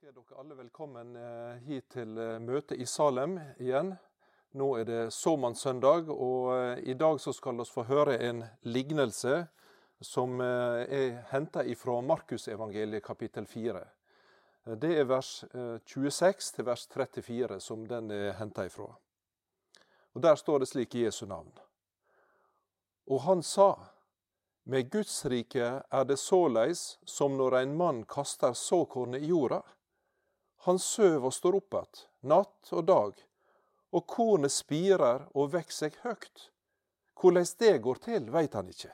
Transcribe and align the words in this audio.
ønsker 0.00 0.16
dere 0.16 0.40
alle 0.40 0.54
velkommen 0.56 1.16
eh, 1.16 1.56
hit 1.66 1.90
til 1.92 2.14
møtet 2.14 2.40
møte 2.40 2.76
i 2.80 2.86
Salem 2.88 3.34
igjen. 3.60 3.90
Nå 4.56 4.68
er 4.78 4.84
det 4.88 5.00
såmannssøndag, 5.12 6.08
og 6.08 6.46
eh, 6.54 6.78
i 6.88 6.94
dag 6.96 7.18
så 7.20 7.34
skal 7.36 7.58
vi 7.58 7.66
få 7.68 7.82
høre 7.84 8.14
en 8.16 8.38
lignelse 8.64 9.34
som 10.00 10.40
er 10.40 11.18
henta 11.28 11.66
fra 11.76 11.98
Markusevangeliet 12.00 13.04
kapittel 13.04 13.44
4. 13.44 13.82
Det 14.80 14.90
er 15.02 15.04
vers 15.04 15.44
26 15.84 16.54
til 16.56 16.64
vers 16.64 16.86
34 16.88 17.58
som 17.60 17.82
den 17.84 18.08
er 18.10 18.38
henta 18.38 18.64
ifra. 18.64 18.88
Og 20.14 20.22
Der 20.22 20.36
står 20.36 20.60
det 20.60 20.68
slik 20.68 20.94
i 20.94 21.04
Jesu 21.04 21.26
navn. 21.26 21.52
Og 23.06 23.20
han 23.20 23.42
sa, 23.42 23.76
med 24.64 24.88
Guds 24.90 25.26
rike 25.26 25.82
er 25.84 26.08
det 26.08 26.18
såleis 26.18 26.96
som 27.04 27.36
når 27.36 27.58
ein 27.58 27.76
mann 27.76 28.04
kaster 28.04 28.56
såkornet 28.56 29.20
i 29.20 29.28
jorda. 29.28 29.60
Han 30.66 30.78
søv 30.78 31.24
og 31.24 31.32
står 31.32 31.56
opp 31.56 31.74
att, 31.74 32.06
natt 32.20 32.72
og 32.72 32.84
dag, 32.84 33.14
og 33.96 34.06
kornet 34.06 34.52
spirer 34.52 35.24
og 35.34 35.54
veks 35.54 35.80
seg 35.82 35.96
høgt. 36.02 36.50
Korleis 37.16 37.54
det 37.56 37.78
går 37.80 38.00
til, 38.04 38.28
veit 38.32 38.54
han 38.54 38.68
ikkje. 38.68 38.92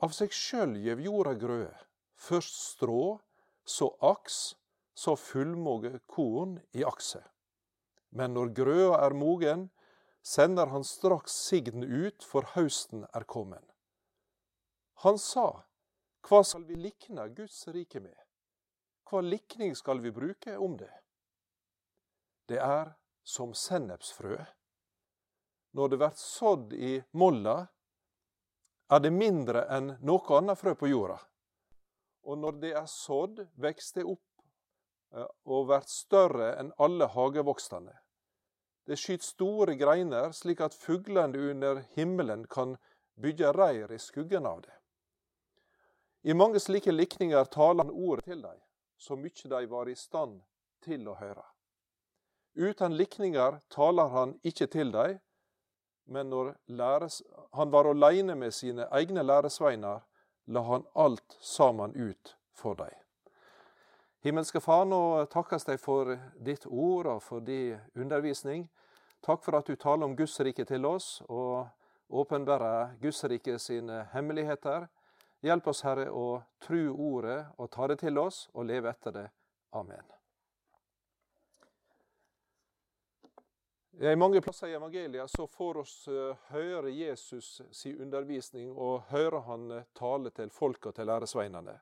Av 0.00 0.14
seg 0.14 0.30
sjøl 0.32 0.76
gjev 0.78 1.02
jorda 1.02 1.34
grøde, 1.34 1.74
først 2.14 2.56
strå, 2.76 3.18
så 3.66 3.90
aks, 4.00 4.54
så 4.94 5.16
fullmoge 5.18 5.98
korn 6.06 6.60
i 6.72 6.86
akset. 6.86 7.26
Men 8.10 8.34
når 8.34 8.54
grøa 8.54 9.02
er 9.02 9.14
mogen, 9.14 9.68
sender 10.22 10.70
han 10.70 10.86
straks 10.86 11.34
sigden 11.48 11.84
ut, 11.84 12.22
for 12.22 12.46
hausten 12.54 13.04
er 13.14 13.26
kommen. 13.26 13.62
Han 15.02 15.18
sa, 15.18 15.64
Hva 16.26 16.42
skal 16.44 16.66
vi 16.68 16.76
likne 16.76 17.28
Guds 17.34 17.62
rike 17.72 18.00
med? 18.00 18.16
Hva 19.10 19.20
likning 19.20 19.74
skal 19.74 19.98
vi 20.00 20.12
bruke 20.14 20.56
om 20.56 20.76
det? 20.78 20.92
Det 22.46 22.60
er 22.62 22.92
som 23.26 23.54
sennepsfrø. 23.54 24.36
Når 25.74 25.88
det 25.88 25.98
blir 25.98 26.12
sådd 26.14 26.76
i 26.78 26.92
molla, 27.18 27.56
er 28.90 29.02
det 29.02 29.10
mindre 29.10 29.64
enn 29.74 29.96
noe 30.06 30.38
annet 30.38 30.62
frø 30.62 30.76
på 30.78 30.92
jorda. 30.92 31.18
Og 32.22 32.38
når 32.38 32.62
det 32.62 32.72
er 32.78 32.86
sådd, 32.86 33.42
vokser 33.58 34.00
det 34.00 34.06
opp 34.14 34.46
eh, 35.18 35.26
og 35.42 35.66
blir 35.72 35.90
større 35.90 36.52
enn 36.62 36.70
alle 36.78 37.10
hagevokstene. 37.10 37.98
Det 38.86 38.98
skyter 38.98 39.26
store 39.26 39.78
greiner, 39.78 40.30
slik 40.30 40.62
at 40.62 40.74
fuglene 40.86 41.50
under 41.50 41.82
himmelen 41.98 42.46
kan 42.46 42.78
bygge 43.18 43.50
reir 43.58 43.90
i 43.90 43.98
skuggen 43.98 44.46
av 44.46 44.62
det. 44.62 44.74
I 46.30 46.34
mange 46.38 46.62
slike 46.62 46.94
likninger 46.94 47.50
taler 47.50 47.88
han 47.88 47.90
ordet 47.90 48.30
til 48.30 48.42
dem 48.46 48.58
så 49.00 49.16
mykje 49.16 49.48
de 49.48 49.66
var 49.66 49.88
i 49.88 49.96
stand 49.96 50.40
til 50.84 51.08
å 51.08 51.16
høre. 51.16 51.44
Uten 52.54 52.96
likninger 52.98 53.60
taler 53.72 54.08
han 54.12 54.36
ikke 54.44 54.66
til 54.68 54.92
dem, 54.92 55.18
men 56.10 56.30
når 56.30 56.54
læres, 56.66 57.22
han 57.54 57.70
var 57.72 57.88
aleine 57.88 58.34
med 58.34 58.52
sine 58.52 58.88
egne 58.92 59.22
læresveiner, 59.22 60.00
la 60.46 60.62
han 60.66 60.84
alt 60.94 61.36
sammen 61.40 61.94
ut 61.94 62.36
for 62.52 62.74
dem. 62.74 62.96
Himmelske 64.20 64.60
Far, 64.60 64.84
nå 64.84 65.24
takkes 65.32 65.64
deg 65.64 65.78
for 65.80 66.10
ditt 66.36 66.66
ord 66.66 67.06
og 67.08 67.22
for 67.24 67.40
din 67.40 67.78
undervisning. 67.96 68.66
Takk 69.24 69.44
for 69.44 69.56
at 69.56 69.68
du 69.70 69.76
taler 69.80 70.04
om 70.04 70.16
Guds 70.16 70.34
rike 70.44 70.66
til 70.68 70.84
oss, 70.84 71.22
og 71.28 71.68
åpenbærer 72.10 72.98
Guds 73.00 73.24
rike 73.24 73.58
sine 73.58 74.02
hemmeligheter. 74.12 74.88
Hjelp 75.40 75.70
oss, 75.72 75.82
Herre, 75.86 76.10
å 76.12 76.42
tru 76.60 76.90
ordet 76.92 77.46
og 77.56 77.70
ta 77.72 77.86
det 77.88 78.02
til 78.02 78.18
oss 78.20 78.44
og 78.52 78.66
leve 78.68 78.90
etter 78.92 79.14
det. 79.14 79.28
Amen. 79.72 80.04
I 84.00 84.16
mange 84.16 84.40
plasser 84.40 84.68
i 84.68 84.74
evangeliet 84.76 85.30
så 85.30 85.46
får 85.46 85.78
oss 85.82 85.94
eh, 86.08 86.36
høre 86.52 86.88
Jesus 86.92 87.60
si 87.72 87.90
undervisning 87.96 88.70
og 88.72 89.10
høre 89.10 89.42
han 89.44 89.66
eh, 89.76 89.88
tale 89.96 90.32
til 90.32 90.52
folk 90.52 90.86
og 90.88 90.94
til 90.96 91.08
læresveinene. 91.08 91.74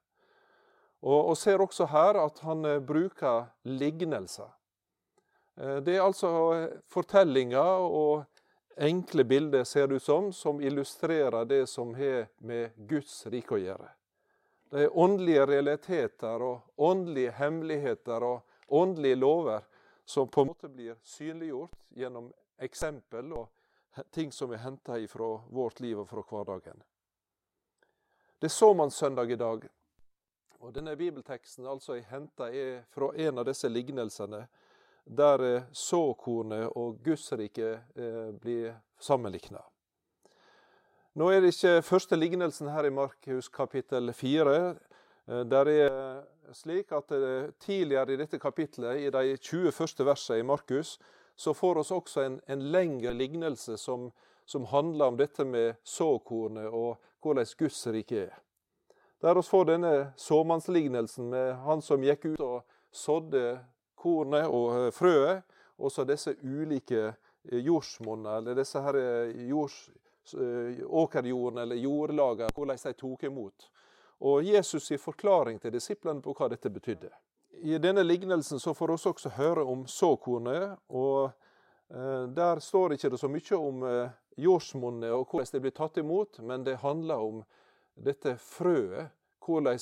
Og, 1.06 1.28
og 1.30 1.36
ser 1.38 1.62
også 1.62 1.86
her 1.92 2.18
at 2.18 2.40
han 2.42 2.64
eh, 2.66 2.80
bruker 2.82 3.50
lignelser. 3.66 4.54
Det 5.58 5.96
er 5.96 6.04
altså 6.04 6.28
fortellinger 6.86 7.82
og 7.82 8.20
enkle 8.78 9.24
bilder, 9.24 9.64
ser 9.64 9.86
det 9.86 9.94
ut 9.94 10.02
som, 10.02 10.32
som 10.32 10.60
illustrerer 10.60 11.44
det 11.44 11.66
som 11.66 11.94
har 11.94 12.26
med 12.38 12.70
Guds 12.76 13.26
rike 13.26 13.54
å 13.54 13.58
gjøre. 13.58 13.88
Det 14.70 14.84
er 14.84 14.98
åndelige 14.98 15.46
realiteter 15.46 16.42
og 16.44 16.84
åndelige 16.84 17.32
hemmeligheter 17.38 18.24
og 18.24 18.74
åndelige 18.78 19.16
lover 19.16 19.64
som 20.04 20.28
på 20.28 20.40
en 20.40 20.50
måte 20.52 20.68
blir 20.68 20.96
synliggjort 21.02 21.78
gjennom 21.96 22.28
eksempel 22.58 23.32
og 23.32 24.04
ting 24.12 24.32
som 24.32 24.52
er 24.52 24.62
henta 24.62 24.98
fra 25.08 25.30
vårt 25.48 25.80
liv 25.80 25.98
og 26.00 26.08
fra 26.08 26.22
hverdagen. 26.22 26.82
Det 28.38 28.46
er 28.46 28.54
såmannssøndag 28.54 29.30
i 29.32 29.36
dag. 29.36 29.68
og 30.60 30.74
Denne 30.74 30.96
bibelteksten 30.96 31.66
altså 31.66 31.96
er 31.96 32.06
henta 32.10 32.50
fra 32.90 33.10
en 33.14 33.38
av 33.38 33.44
disse 33.44 33.68
lignelsene 33.68 34.46
der 35.08 35.42
eh, 35.56 35.62
såkornet 35.72 36.68
og 36.76 36.98
Gudsriket 37.04 37.80
eh, 37.96 38.30
blir 38.40 38.74
sammenlikna. 39.00 39.62
Nå 41.18 41.30
er 41.32 41.40
det 41.42 41.54
ikke 41.54 41.82
første 41.82 42.16
lignelsen 42.16 42.68
her 42.70 42.86
i 42.86 42.94
Markus 42.94 43.48
kapittel 43.48 44.12
4. 44.12 44.56
Eh, 45.28 45.44
der 45.48 45.70
er 45.72 46.22
slik 46.52 46.92
at 46.92 47.12
Tidligere 47.60 48.12
i 48.12 48.16
dette 48.16 48.38
kapittelet, 48.38 49.00
i 49.00 49.10
de 49.10 49.36
20 49.36 49.72
første 49.72 50.04
versene 50.04 50.38
i 50.38 50.42
Markus, 50.46 50.98
så 51.36 51.52
får 51.54 51.74
vi 51.74 51.94
også 51.94 52.20
en, 52.20 52.40
en 52.48 52.62
lengre 52.72 53.12
lignelse 53.14 53.76
som, 53.76 54.10
som, 54.46 54.64
handler 54.64 55.04
om 55.04 55.16
dette 55.16 55.44
med 55.44 55.74
såkornet 55.84 56.66
og 56.66 56.96
hvordan 57.22 57.46
Guds 57.58 57.86
er. 57.86 58.32
Der 59.22 59.34
vi 59.34 59.42
får 59.42 59.64
denne 59.64 60.12
såmannslignelsen 60.16 61.30
med 61.30 61.54
han 61.54 61.82
som 61.82 62.02
gikk 62.02 62.24
ut 62.24 62.40
og 62.40 62.64
sådde 62.92 63.58
kornet 63.98 64.46
og 64.46 64.74
eh, 64.76 64.90
frøet, 64.94 65.42
og 65.78 65.92
så 65.92 66.04
disse 66.06 66.34
ulike 66.42 67.00
eh, 67.08 67.60
jordsmonnene, 67.64 68.38
eller 68.38 68.58
disse 68.58 68.82
her 68.82 69.00
eh, 69.00 69.48
jords, 69.50 69.88
åkerjordene 70.28 71.62
eller 71.64 71.78
jordlagene, 71.80 72.52
hvordan 72.52 72.76
de 72.82 72.90
tok 73.00 73.22
imot. 73.24 73.70
Og 74.28 74.42
Jesus' 74.44 74.90
i 74.92 74.98
forklaring 75.00 75.56
til 75.62 75.72
disiplene 75.72 76.20
på 76.20 76.34
hva 76.36 76.50
dette 76.52 76.68
betydde. 76.68 77.08
I 77.64 77.78
denne 77.80 78.04
lignelsen 78.04 78.60
så 78.60 78.74
får 78.76 78.92
vi 78.92 78.96
også 78.98 79.32
høre 79.38 79.64
om 79.64 79.86
såkornet. 79.88 80.76
og 80.88 81.30
Der 82.36 82.60
står 82.60 82.92
ikke 82.92 83.08
det 83.08 83.22
så 83.22 83.30
mye 83.32 83.56
om 83.56 83.80
jordsmonnet 84.36 85.16
og 85.16 85.24
hvordan 85.30 85.48
det 85.54 85.62
blir 85.64 85.76
tatt 85.78 85.96
imot, 85.96 86.42
men 86.44 86.66
det 86.66 86.76
handler 86.84 87.24
om 87.24 87.40
dette 87.96 88.36
frøet. 88.36 89.08
Hvordan 89.40 89.80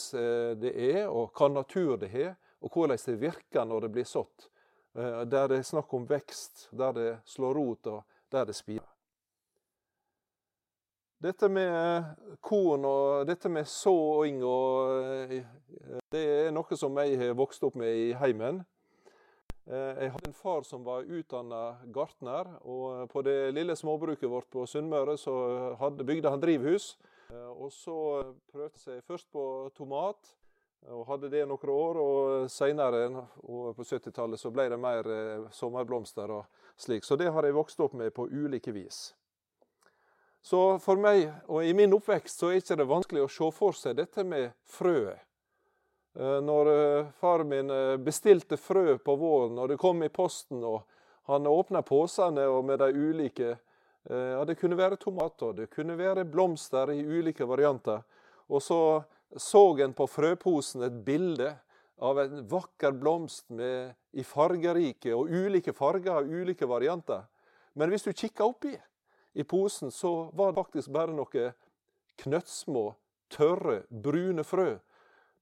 det 0.63 0.77
er, 0.79 1.09
og 1.09 1.35
hva 1.35 1.51
natur 1.51 1.97
det 1.99 2.13
har, 2.15 2.37
og 2.67 2.75
hvordan 2.75 2.99
det 2.99 3.21
virker 3.21 3.65
når 3.65 3.87
det 3.87 3.93
blir 3.95 4.05
sådd. 4.09 4.49
Eh, 4.97 5.23
der 5.31 5.49
det 5.49 5.61
er 5.61 5.71
snakk 5.71 5.93
om 5.95 6.07
vekst, 6.09 6.69
der 6.73 6.93
det 6.93 7.11
slår 7.25 7.55
rot, 7.55 7.87
og 7.87 8.03
der 8.33 8.45
det 8.45 8.57
spirer. 8.57 8.93
Dette 11.23 11.49
med 11.49 12.05
korn 12.45 12.85
og 12.85 13.27
dette 13.27 13.49
med 13.49 13.65
såing 13.65 14.43
og 14.45 15.23
eh, 15.23 15.45
Det 16.13 16.23
er 16.23 16.51
noe 16.53 16.77
som 16.77 16.99
jeg 17.01 17.17
har 17.19 17.37
vokst 17.39 17.65
opp 17.65 17.79
med 17.79 17.95
i 17.97 18.11
heimen. 18.19 18.65
Eh, 19.67 20.03
jeg 20.03 20.13
hadde 20.15 20.31
en 20.31 20.41
far 20.41 20.67
som 20.67 20.85
var 20.85 21.07
utdanna 21.07 21.79
gartner, 21.95 22.51
og 22.65 23.07
på 23.13 23.23
det 23.23 23.55
lille 23.55 23.77
småbruket 23.77 24.31
vårt 24.31 24.51
på 24.51 24.67
Sunnmøre 24.67 25.17
så 25.21 25.37
hadde, 25.81 26.05
bygde 26.05 26.31
han 26.35 26.43
drivhus. 26.43 26.97
Og 27.57 27.73
så 27.75 27.97
prøvde 28.53 28.79
seg 28.79 29.01
først 29.03 29.27
på 29.35 29.43
tomat, 29.75 30.37
og 30.91 31.07
hadde 31.09 31.31
det 31.31 31.45
noen 31.49 31.71
år. 31.73 31.99
og 32.01 32.51
Seinere, 32.51 33.07
på 33.43 33.85
70-tallet, 33.85 34.41
så 34.41 34.53
ble 34.55 34.69
det 34.71 34.79
mer 34.81 35.11
eh, 35.11 35.47
sommerblomster 35.53 36.31
og 36.31 36.45
slik. 36.79 37.05
Så 37.05 37.17
det 37.19 37.33
har 37.33 37.47
jeg 37.47 37.57
vokst 37.57 37.81
opp 37.83 37.97
med 37.99 38.15
på 38.15 38.29
ulike 38.31 38.75
vis. 38.75 39.15
Så 40.47 40.79
for 40.79 41.01
meg, 41.03 41.27
og 41.51 41.67
i 41.67 41.75
min 41.75 41.95
oppvekst, 41.97 42.39
så 42.39 42.53
er 42.53 42.61
det 42.61 42.77
ikke 42.77 42.91
vanskelig 42.93 43.25
å 43.25 43.31
se 43.33 43.51
for 43.55 43.75
seg 43.75 43.97
dette 43.99 44.23
med 44.25 44.53
frøet. 44.71 45.25
Eh, 46.17 46.39
når 46.45 46.73
eh, 46.73 47.09
far 47.21 47.45
min 47.45 47.73
bestilte 48.05 48.59
frø 48.61 48.99
på 48.99 49.17
våren, 49.19 49.59
og 49.59 49.73
det 49.73 49.81
kom 49.83 50.05
i 50.07 50.13
posten, 50.13 50.63
og 50.63 50.85
han 51.27 51.49
åpna 51.51 51.83
posene 51.83 52.47
med 52.63 52.79
de 52.79 52.93
ulike 52.95 53.57
ja, 54.07 54.45
Det 54.47 54.55
kunne 54.55 54.77
være 54.79 55.01
tomater, 55.03 55.51
det 55.51 55.65
kunne 55.67 55.97
være 55.99 56.23
blomster 56.31 56.93
i 56.95 57.01
ulike 57.03 57.43
varianter. 57.43 58.05
Og 58.47 58.63
så 58.63 58.79
så 59.37 59.79
en 59.83 59.95
på 59.97 60.07
frøposen 60.07 60.85
et 60.87 60.99
bilde 61.05 61.55
av 61.99 62.21
en 62.21 62.43
vakker 62.49 62.93
blomst 62.93 63.49
med, 63.51 63.95
i 64.13 64.25
fargerike 64.25 65.15
og 65.17 65.31
ulike 65.33 65.73
farger 65.77 66.23
og 66.23 66.31
ulike 66.31 66.69
varianter. 66.69 67.25
Men 67.75 67.91
hvis 67.93 68.07
du 68.07 68.13
kikka 68.13 68.47
oppi 68.47 68.75
i 69.37 69.45
posen, 69.45 69.91
så 69.91 70.31
var 70.33 70.53
det 70.53 70.61
faktisk 70.61 70.93
bare 70.93 71.13
noen 71.13 71.53
knøttsmå, 72.23 72.87
tørre, 73.29 73.83
brune 73.91 74.45
frø. 74.45 74.77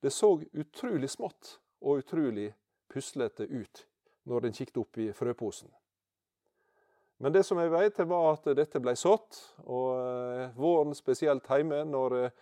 Det 0.00 0.10
så 0.10 0.34
utrolig 0.52 1.10
smått 1.12 1.58
og 1.84 2.02
utrolig 2.02 2.48
puslete 2.90 3.46
ut 3.46 3.84
når 4.24 4.46
den 4.46 4.56
kikket 4.56 4.80
opp 4.80 4.98
i 4.98 5.12
frøposen. 5.14 5.70
Men 7.22 7.32
det 7.32 7.44
som 7.46 7.60
jeg 7.62 7.70
vet, 7.70 8.00
var 8.10 8.32
at 8.32 8.48
dette 8.56 8.80
ble 8.82 8.96
sådd, 8.98 9.38
og 9.70 9.90
eh, 9.94 10.56
våren 10.58 10.96
spesielt 10.98 11.46
hjemme, 11.46 11.84
når 11.86 12.16
eh, 12.18 12.34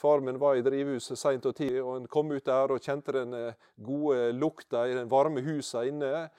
far 0.00 0.20
min 0.24 0.38
var 0.40 0.56
i 0.56 0.64
drivhuset 0.64 1.18
seint 1.18 1.44
og 1.46 1.54
tidlig, 1.56 1.82
og 1.84 1.98
en 1.98 2.06
kom 2.10 2.32
ut 2.32 2.46
der 2.46 2.72
og 2.72 2.80
kjente 2.80 3.12
den 3.14 3.36
eh, 3.36 3.58
gode 3.76 4.30
lukta 4.32 4.86
i 4.88 4.96
den 4.96 5.10
varme 5.10 5.42
husa 5.44 5.84
inne, 5.88 6.30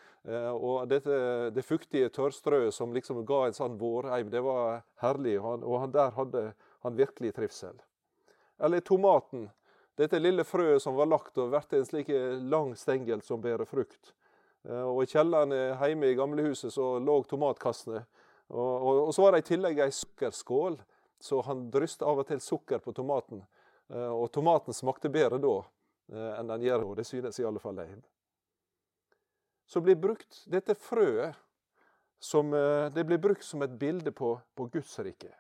og 0.54 0.84
dette, 0.86 1.16
det 1.50 1.64
fuktige 1.66 2.12
tørrstrøet 2.14 2.76
som 2.76 2.92
liksom 2.94 3.24
ga 3.26 3.40
en 3.48 3.56
sånn 3.58 3.80
vårheim, 3.80 4.28
det 4.30 4.44
var 4.46 4.84
herlig, 5.02 5.40
og, 5.40 5.48
han, 5.48 5.64
og 5.66 5.80
han 5.82 5.96
der 5.96 6.14
hadde 6.14 6.44
han 6.86 7.00
virkelig 7.00 7.32
trivsel. 7.34 7.80
Eller 8.62 8.86
tomaten. 8.86 9.48
Dette 9.98 10.22
lille 10.22 10.46
frøet 10.46 10.84
som 10.84 10.94
var 10.94 11.10
lagt 11.10 11.42
og 11.42 11.50
vært 11.56 11.74
en 11.74 11.88
slik 11.90 12.12
lang 12.54 12.76
stengel 12.78 13.26
som 13.26 13.42
bærer 13.42 13.66
frukt. 13.66 14.14
Eh, 14.70 14.86
og 14.86 15.02
I 15.02 15.10
kjelleren 15.10 15.58
hjemme 15.58 16.12
i 16.12 16.20
gamlehuset 16.22 16.74
så 16.78 16.94
lå 17.02 17.18
tomatkassene. 17.26 18.06
Og, 18.52 18.72
og, 18.76 18.96
og, 19.08 19.12
så 19.16 19.24
var 19.24 19.36
det 19.36 19.46
i 19.46 19.50
tillegg 19.54 19.80
ei 19.80 19.94
sukkerskål, 19.96 20.76
så 21.24 21.42
han 21.46 21.70
drysta 21.72 22.06
av 22.06 22.22
og 22.22 22.28
til 22.30 22.42
sukker 22.44 22.82
på 22.84 22.94
tomaten. 22.96 23.44
Eh, 23.90 24.10
og 24.12 24.32
tomaten 24.34 24.76
smakte 24.76 25.12
bedre 25.14 25.40
da 25.42 25.56
eh, 25.60 26.32
enn 26.40 26.52
den 26.54 26.66
gjør 26.68 26.86
nå. 26.86 26.96
Det 27.00 27.08
synes 27.08 27.40
i 27.40 27.48
alle 27.48 27.62
fall 27.64 27.82
jeg. 27.82 28.02
Så 29.66 29.82
blir 29.82 30.00
brukt 30.00 30.44
dette 30.52 30.76
frøet 30.76 31.38
som, 32.22 32.52
det 32.94 33.02
blir 33.08 33.18
brukt 33.18 33.42
som 33.42 33.64
et 33.66 33.72
bilde 33.82 34.12
på, 34.14 34.36
på 34.54 34.66
Guds 34.70 34.92
rike. 35.02 35.32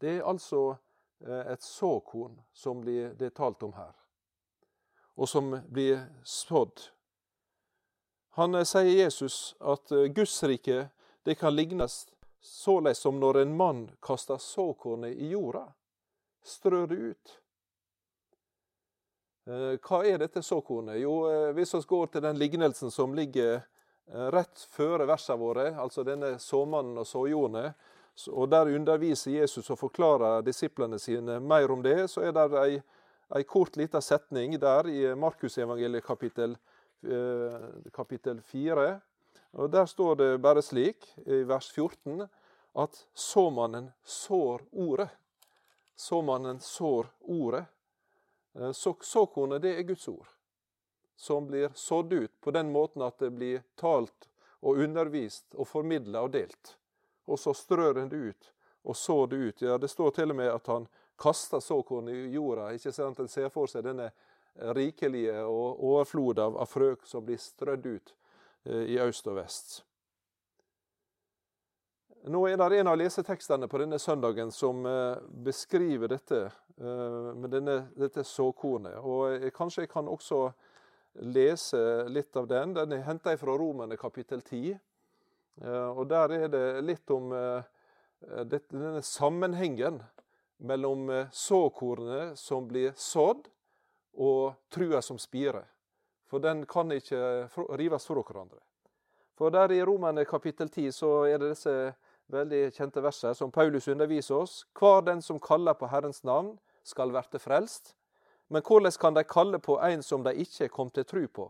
Det 0.00 0.16
er 0.16 0.24
altså 0.26 0.72
et 1.20 1.62
såkorn 1.62 2.40
som 2.50 2.80
blir, 2.82 3.12
det 3.14 3.28
er 3.28 3.36
talt 3.36 3.62
om 3.62 3.74
her, 3.76 3.92
og 5.14 5.30
som 5.30 5.52
blir 5.70 6.00
sådd 6.26 6.88
han 8.38 8.54
eh, 8.54 8.64
sier 8.64 8.92
Jesus 9.02 9.56
at 9.58 9.90
eh, 9.90 10.06
Guds 10.14 10.36
rike 10.46 10.88
det 11.26 11.34
kan 11.40 11.56
lignes 11.56 12.06
såleis 12.40 12.98
som 12.98 13.20
når 13.20 13.42
en 13.42 13.56
mann 13.56 13.82
kaster 14.00 14.38
såkornet 14.42 15.16
i 15.16 15.30
jorda, 15.32 15.64
strør 16.44 16.86
det 16.86 16.96
ut. 16.96 17.34
Eh, 19.48 19.74
hva 19.82 20.02
er 20.06 20.22
dette 20.22 20.42
såkornet? 20.42 21.00
Jo, 21.02 21.20
hvis 21.56 21.74
vi 21.74 21.82
går 21.88 22.06
til 22.12 22.24
den 22.24 22.38
lignelsen 22.38 22.90
som 22.94 23.14
ligger 23.14 23.60
rett 24.32 24.62
før 24.72 25.04
versene 25.04 25.36
våre, 25.36 25.66
altså 25.76 26.00
denne 26.00 26.38
såmannen 26.40 26.96
og 26.96 27.06
såjordene, 27.06 27.74
og 28.32 28.48
der 28.48 28.70
underviser 28.72 29.34
Jesus 29.34 29.68
og 29.70 29.78
forklarer 29.78 30.40
disiplene 30.46 30.96
sine 30.98 31.36
mer 31.44 31.70
om 31.70 31.82
det, 31.84 32.08
så 32.08 32.24
er 32.24 32.32
det 32.32 32.62
ei, 32.62 32.78
ei 33.36 33.44
kort 33.44 33.76
lita 33.76 34.00
setning 34.00 34.56
der 34.58 34.88
i 34.88 35.02
Markusevangeliet 35.14 36.06
kapittel 36.06 36.56
4 36.56 36.78
Eh, 37.02 37.90
kapittel 37.92 38.40
4. 38.40 39.00
Og 39.52 39.70
Der 39.70 39.86
står 39.86 40.16
det 40.16 40.38
bare 40.38 40.62
slik, 40.62 41.06
i 41.26 41.42
vers 41.44 41.70
14, 41.72 42.28
at 42.74 43.06
såmannen 43.14 43.90
sår 44.04 44.62
ordet. 44.72 45.08
Såmannen 45.96 46.60
sår 46.60 47.06
ordet. 47.20 47.64
Eh, 48.54 48.72
så, 48.72 48.96
såkornet, 49.00 49.62
det 49.62 49.78
er 49.78 49.82
Guds 49.82 50.08
ord, 50.08 50.28
som 51.16 51.46
blir 51.46 51.70
sådd 51.74 52.12
ut 52.12 52.40
på 52.40 52.50
den 52.50 52.72
måten 52.72 53.02
at 53.02 53.18
det 53.18 53.30
blir 53.30 53.62
talt 53.74 54.28
og 54.60 54.78
undervist 54.78 55.54
og 55.54 55.68
formidla 55.68 56.22
og 56.22 56.32
delt. 56.36 56.76
Og 57.26 57.38
så 57.38 57.54
strør 57.54 58.02
en 58.02 58.08
det 58.08 58.16
ut 58.16 58.52
og 58.88 58.96
sår 58.96 59.26
det 59.26 59.36
ut. 59.36 59.62
Ja, 59.62 59.78
Det 59.78 59.88
står 59.88 60.10
til 60.10 60.30
og 60.30 60.36
med 60.36 60.50
at 60.52 60.66
han 60.66 60.86
kaster 61.16 61.60
såkornet 61.60 62.14
i 62.14 62.30
jorda. 62.34 62.72
Ikke 62.72 62.92
sant? 62.92 63.18
En 63.18 63.28
ser 63.28 63.48
for 63.48 63.66
seg 63.66 63.84
denne 63.84 64.10
rikelige 64.74 65.42
og 65.44 65.82
overflod 65.84 66.38
av, 66.38 66.56
av 66.56 66.66
frøk 66.66 67.06
som 67.06 67.26
blir 67.26 67.38
strødd 67.38 67.86
ut 67.86 68.14
eh, 68.14 68.17
i 68.68 68.98
øst 69.00 69.26
og 69.30 69.38
vest. 69.38 69.82
Nå 72.28 72.42
er 72.48 72.58
det 72.58 72.80
en 72.80 72.90
av 72.90 72.98
lesetekstene 72.98 73.68
på 73.70 73.78
denne 73.80 73.98
søndagen 74.02 74.50
som 74.52 74.82
eh, 74.86 75.20
beskriver 75.46 76.10
dette 76.10 76.40
eh, 76.44 77.30
med 77.38 77.52
denne, 77.54 77.76
dette 77.96 78.24
såkornet. 78.26 78.98
Og 79.00 79.46
Kanskje 79.56 79.86
jeg 79.86 79.92
kan 79.92 80.10
også 80.10 80.48
lese 81.24 81.80
litt 82.10 82.36
av 82.36 82.48
den. 82.50 82.74
Den 82.76 82.92
er 82.98 83.06
henta 83.06 83.32
fra 83.38 83.54
Romerne 83.58 83.96
kapittel 83.96 84.42
10. 84.42 84.76
Og 85.98 86.04
Der 86.06 86.30
er 86.36 86.50
det 86.52 86.66
litt 86.86 87.10
om 87.10 87.32
denne 88.46 89.00
sammenhengen 89.02 89.96
mellom 90.62 91.08
såkornet 91.34 92.38
som 92.38 92.68
blir 92.70 92.92
sådd, 92.94 93.48
og 94.14 94.54
trua 94.70 95.02
som 95.02 95.18
spirer. 95.18 95.66
For 96.28 96.38
den 96.38 96.66
kan 96.66 96.92
ikke 96.92 97.48
rives 97.78 98.06
fra 98.06 98.22
hverandre. 98.22 98.60
For 99.38 99.50
der 99.50 99.72
i 99.72 99.82
Romerne 99.84 100.24
kapittel 100.24 100.68
10 100.68 100.92
så 100.92 101.10
er 101.28 101.38
det 101.38 101.52
disse 101.54 101.74
veldig 102.28 102.72
kjente 102.76 103.00
versene 103.00 103.36
som 103.38 103.52
Paulus 103.54 103.88
underviser 103.88 104.42
oss. 104.42 104.64
Hver 104.78 105.04
den 105.06 105.22
som 105.22 105.40
kaller 105.40 105.78
på 105.78 105.88
Herrens 105.88 106.24
navn, 106.24 106.58
skal 106.84 107.12
verte 107.12 107.38
frelst. 107.38 107.94
Men 108.48 108.62
hvordan 108.64 108.92
kan 109.00 109.14
de 109.14 109.24
kalle 109.24 109.58
på 109.58 109.78
en 109.84 110.02
som 110.02 110.24
de 110.24 110.34
ikke 110.34 110.68
kom 110.68 110.90
til 110.90 111.04
tru 111.04 111.26
på? 111.28 111.48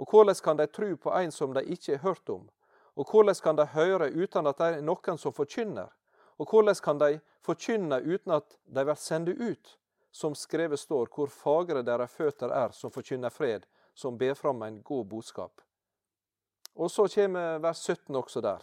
Og 0.00 0.10
hvordan 0.10 0.34
kan 0.44 0.56
de 0.56 0.66
tru 0.66 0.96
på 0.96 1.12
en 1.12 1.32
som 1.32 1.54
de 1.54 1.64
ikke 1.64 1.96
har 1.96 2.04
hørt 2.08 2.28
om? 2.28 2.48
Og 2.96 3.10
hvordan 3.10 3.34
kan 3.42 3.56
de 3.56 3.66
høre 3.66 4.10
uten 4.10 4.46
at 4.46 4.58
det 4.58 4.66
er 4.66 4.82
noen 4.82 5.18
som 5.18 5.32
forkynner? 5.32 5.88
Og 6.40 6.48
hvordan 6.48 6.74
kan 6.84 6.98
de 6.98 7.20
forkynne 7.44 8.00
uten 8.00 8.32
at 8.32 8.56
de 8.64 8.84
blir 8.84 8.96
sendt 8.96 9.28
ut? 9.28 9.76
som 10.10 10.34
skrevet 10.34 10.80
står, 10.80 11.08
hvor 11.14 11.30
fagre 11.30 11.82
deres 11.86 12.14
føtter 12.14 12.50
er, 12.50 12.74
som 12.74 12.90
forkynner 12.90 13.30
fred, 13.30 13.66
som 13.94 14.18
ber 14.18 14.34
fram 14.34 14.62
en 14.62 14.82
god 14.82 15.06
budskap. 15.06 15.60
Og 16.74 16.90
så 16.90 17.08
kommer 17.08 17.58
vers 17.58 17.78
17 17.78 18.16
også 18.16 18.40
der. 18.40 18.62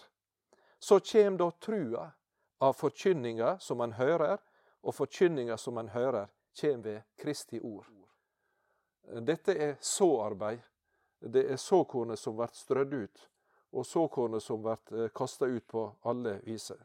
Så 0.79 0.99
kjem 0.99 1.37
da 1.37 1.51
trua 1.51 2.11
av 2.59 2.73
forkynninga 2.73 3.57
som 3.59 3.81
en 3.81 3.93
hører, 3.93 4.37
og 4.81 4.95
forkynninga 4.95 5.57
som 5.57 5.77
en 5.77 5.89
hører, 5.89 6.29
kjem 6.53 6.83
ved 6.83 7.01
Kristi 7.17 7.59
ord. 7.59 7.89
Dette 9.07 9.55
er 9.55 9.77
såarbeid. 9.81 10.59
Det 11.19 11.45
er 11.51 11.57
såkornet 11.57 12.19
som 12.19 12.35
blir 12.37 12.51
strødd 12.53 12.93
ut, 12.93 13.29
og 13.73 13.85
såkornet 13.85 14.43
som 14.43 14.61
blir 14.61 14.93
eh, 14.93 15.09
kasta 15.15 15.45
ut 15.45 15.65
på 15.67 15.87
alle 16.05 16.37
viser. 16.45 16.77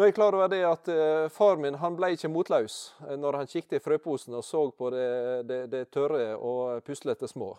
Nå 0.00 0.06
er 0.06 0.14
jeg 0.14 0.16
klar 0.16 0.32
over 0.32 0.48
det 0.48 0.62
at 0.64 0.86
uh, 0.88 1.26
far 1.28 1.58
min 1.60 1.74
han 1.76 1.92
ble 1.92 2.14
ikke 2.14 2.30
motløs 2.32 2.74
uh, 3.02 3.18
når 3.20 3.36
han 3.36 3.48
kikket 3.50 3.74
i 3.76 3.80
frøposen 3.84 4.32
og 4.32 4.40
så 4.48 4.62
på 4.72 4.88
det, 4.94 5.08
det, 5.44 5.58
det 5.68 5.80
tørre 5.92 6.38
og 6.40 6.80
puslete 6.86 7.28
små. 7.28 7.50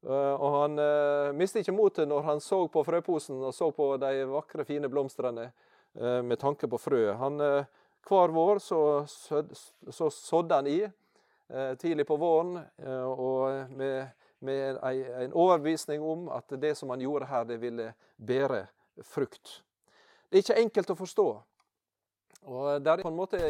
Uh, 0.00 0.32
og 0.32 0.54
han 0.54 0.80
mistet 1.36 1.60
ikke 1.60 1.74
motet 1.76 2.08
når 2.08 2.24
han 2.24 2.40
så 2.40 2.62
på 2.72 2.80
frøposen 2.88 3.42
og 3.44 3.52
så 3.52 3.68
på 3.76 3.90
de 4.00 4.24
vakre, 4.30 4.64
fine 4.64 4.88
blomstene 4.88 5.50
med 6.24 6.40
tanke 6.40 6.70
på 6.72 6.80
frøet. 6.80 7.18
Han, 7.20 7.36
hver 8.08 8.32
vår 8.32 8.62
så, 8.64 8.80
så 9.04 10.08
sådde 10.08 10.62
han 10.62 10.72
i 10.72 10.78
tidlig 11.84 12.08
på 12.08 12.16
våren 12.16 12.62
og 13.12 13.76
med, 13.76 14.08
med 14.40 14.80
en 14.80 15.36
overbevisning 15.36 16.00
om 16.00 16.30
at 16.32 16.56
det 16.56 16.78
som 16.80 16.96
han 16.96 17.04
gjorde 17.04 17.28
her, 17.28 17.44
det 17.44 17.60
ville 17.60 17.92
bære 18.16 18.64
frukt. 19.04 19.58
Det 20.28 20.40
er 20.40 20.46
ikke 20.46 20.60
enkelt 20.64 20.96
å 20.96 21.00
forstå. 21.04 21.28
Og 22.46 22.82
Det 22.82 22.90
er 22.90 23.02
på 23.02 23.08
en 23.08 23.16
måte 23.16 23.40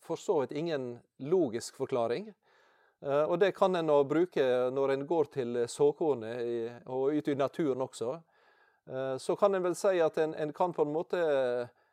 for 0.00 0.16
så 0.16 0.40
vidt 0.40 0.52
ingen 0.52 0.98
logisk 1.18 1.76
forklaring. 1.76 2.34
Eh, 3.00 3.22
og 3.22 3.38
det 3.38 3.52
kan 3.56 3.76
en 3.76 3.90
bruke 4.08 4.44
når 4.70 4.92
en 4.92 5.06
går 5.06 5.24
til 5.24 5.58
såkornet 5.68 6.86
og 6.86 7.14
ut 7.14 7.28
i 7.28 7.34
naturen 7.34 7.82
også. 7.82 8.20
Eh, 8.88 9.16
så 9.18 9.36
kan 9.36 9.54
en 9.54 9.62
vel 9.62 9.76
si 9.78 10.00
at 10.00 10.18
en, 10.18 10.34
en 10.34 10.52
kan 10.52 10.72
på 10.72 10.82
en 10.82 10.92
måte 10.92 11.20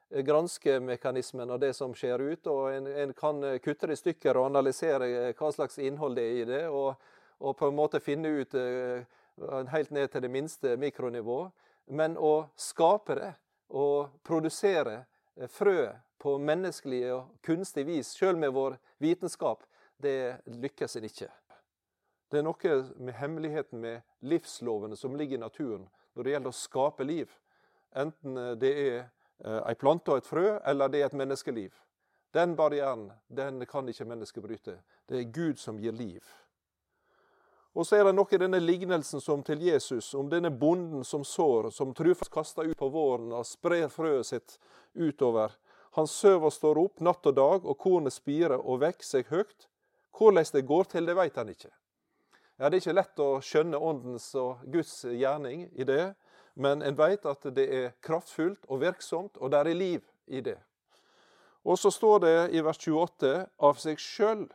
granske 0.09 0.79
mekanismen 0.79 1.49
av 1.49 1.59
det 1.59 1.73
som 1.73 1.93
skjer 1.93 2.21
ut, 2.21 2.47
og 2.47 2.73
en, 2.73 2.87
en, 2.87 3.13
kan 3.13 3.41
kutte 3.59 3.87
det 3.87 3.97
i 3.97 3.99
stykker 3.99 4.37
og 4.37 4.51
analysere 4.51 5.33
hva 5.33 5.51
slags 5.51 5.79
innhold 5.81 6.15
det 6.15 6.23
er 6.23 6.41
i 6.41 6.45
det, 6.45 6.63
og, 6.69 6.95
og 7.41 7.57
på 7.57 7.69
en 7.69 7.75
måte 7.75 7.99
finne 7.99 8.31
ut 8.41 8.53
eh, 8.55 9.03
helt 9.73 9.91
ned 9.91 10.11
til 10.11 10.23
det 10.23 10.31
minste 10.31 10.75
mikronivå. 10.79 11.39
Men 11.85 12.17
å 12.17 12.47
skape 12.57 13.17
det 13.17 13.33
og 13.75 14.21
produsere 14.25 15.03
frøet 15.51 16.04
på 16.21 16.37
menneskelig 16.37 17.01
og 17.13 17.31
kunstig 17.45 17.85
vis, 17.87 18.13
sjøl 18.17 18.37
med 18.39 18.53
vår 18.55 18.77
vitenskap, 19.03 19.63
det 20.01 20.41
lykkes 20.45 20.97
en 20.97 21.07
ikke. 21.07 21.29
Det 22.31 22.41
er 22.41 22.45
noe 22.47 22.77
med 22.97 23.15
hemmeligheten 23.19 23.81
med 23.81 24.01
livslovene 24.25 24.97
som 24.97 25.15
ligger 25.15 25.37
i 25.37 25.43
naturen 25.45 25.85
når 26.15 26.23
det 26.23 26.33
gjelder 26.33 26.53
å 26.53 26.59
skape 26.59 27.05
liv. 27.07 27.35
Enten 27.95 28.39
det 28.59 28.71
er 28.71 28.97
eh, 28.97 29.61
ei 29.61 29.75
plante 29.79 30.11
og 30.11 30.19
et 30.19 30.27
frø, 30.27 30.57
eller 30.65 30.91
det 30.91 31.03
er 31.03 31.11
et 31.11 31.19
menneskeliv. 31.19 31.75
Den 32.35 32.55
barrieren 32.55 33.11
den 33.27 33.63
kan 33.69 33.87
ikke 33.87 34.07
mennesket 34.09 34.43
bryte. 34.43 34.79
Det 35.07 35.21
er 35.21 35.31
Gud 35.31 35.61
som 35.61 35.79
gir 35.79 35.95
liv. 35.95 36.23
Og 37.75 37.83
så 37.87 37.97
er 37.99 38.07
det 38.07 38.15
noe 38.15 38.31
i 38.31 38.39
denne 38.39 38.59
lignelsen 38.59 39.19
som 39.23 39.41
til 39.43 39.63
Jesus, 39.63 40.13
om 40.15 40.29
denne 40.31 40.51
bonden 40.51 41.03
som 41.03 41.25
sår, 41.27 41.69
som 41.75 41.91
trufast 41.95 42.31
kaster 42.31 42.67
ut 42.67 42.77
på 42.79 42.87
våren 42.91 43.33
og 43.35 43.47
sprer 43.47 43.89
frøet 43.91 44.29
sitt 44.29 44.57
utover. 44.95 45.51
Han 45.95 46.07
søver 46.07 46.51
står 46.51 46.77
opp 46.81 46.99
natt 46.99 47.25
og 47.25 47.35
dag, 47.37 47.65
og 47.65 47.77
kornet 47.79 48.13
spirer 48.13 48.59
og 48.59 48.81
vekker 48.83 49.07
seg 49.07 49.29
høgt. 49.31 49.69
Hvordan 50.15 50.47
det 50.51 50.65
går 50.67 50.91
til, 50.91 51.07
det 51.07 51.15
vet 51.15 51.35
han 51.39 51.49
ikke. 51.49 51.71
Ja, 52.59 52.69
Det 52.69 52.77
er 52.77 52.81
ikke 52.81 52.95
lett 52.95 53.19
å 53.19 53.29
skjønne 53.43 53.79
åndens 53.79 54.27
og 54.35 54.63
Guds 54.71 55.03
gjerning 55.03 55.69
i 55.75 55.83
det, 55.83 56.15
men 56.55 56.81
en 56.81 56.97
vet 56.97 57.25
at 57.25 57.47
det 57.55 57.65
er 57.67 57.95
kraftfullt 58.01 58.67
og 58.67 58.79
virksomt, 58.81 59.37
og 59.37 59.51
det 59.51 59.59
er 59.59 59.75
liv 59.75 60.05
i 60.27 60.41
det. 60.41 60.57
Og 61.65 61.79
så 61.79 61.91
står 61.91 62.19
det 62.19 62.37
i 62.55 62.61
vers 62.63 62.79
28 62.79 63.33
av 63.59 63.79
seg 63.81 63.99
sjøl 63.99 64.45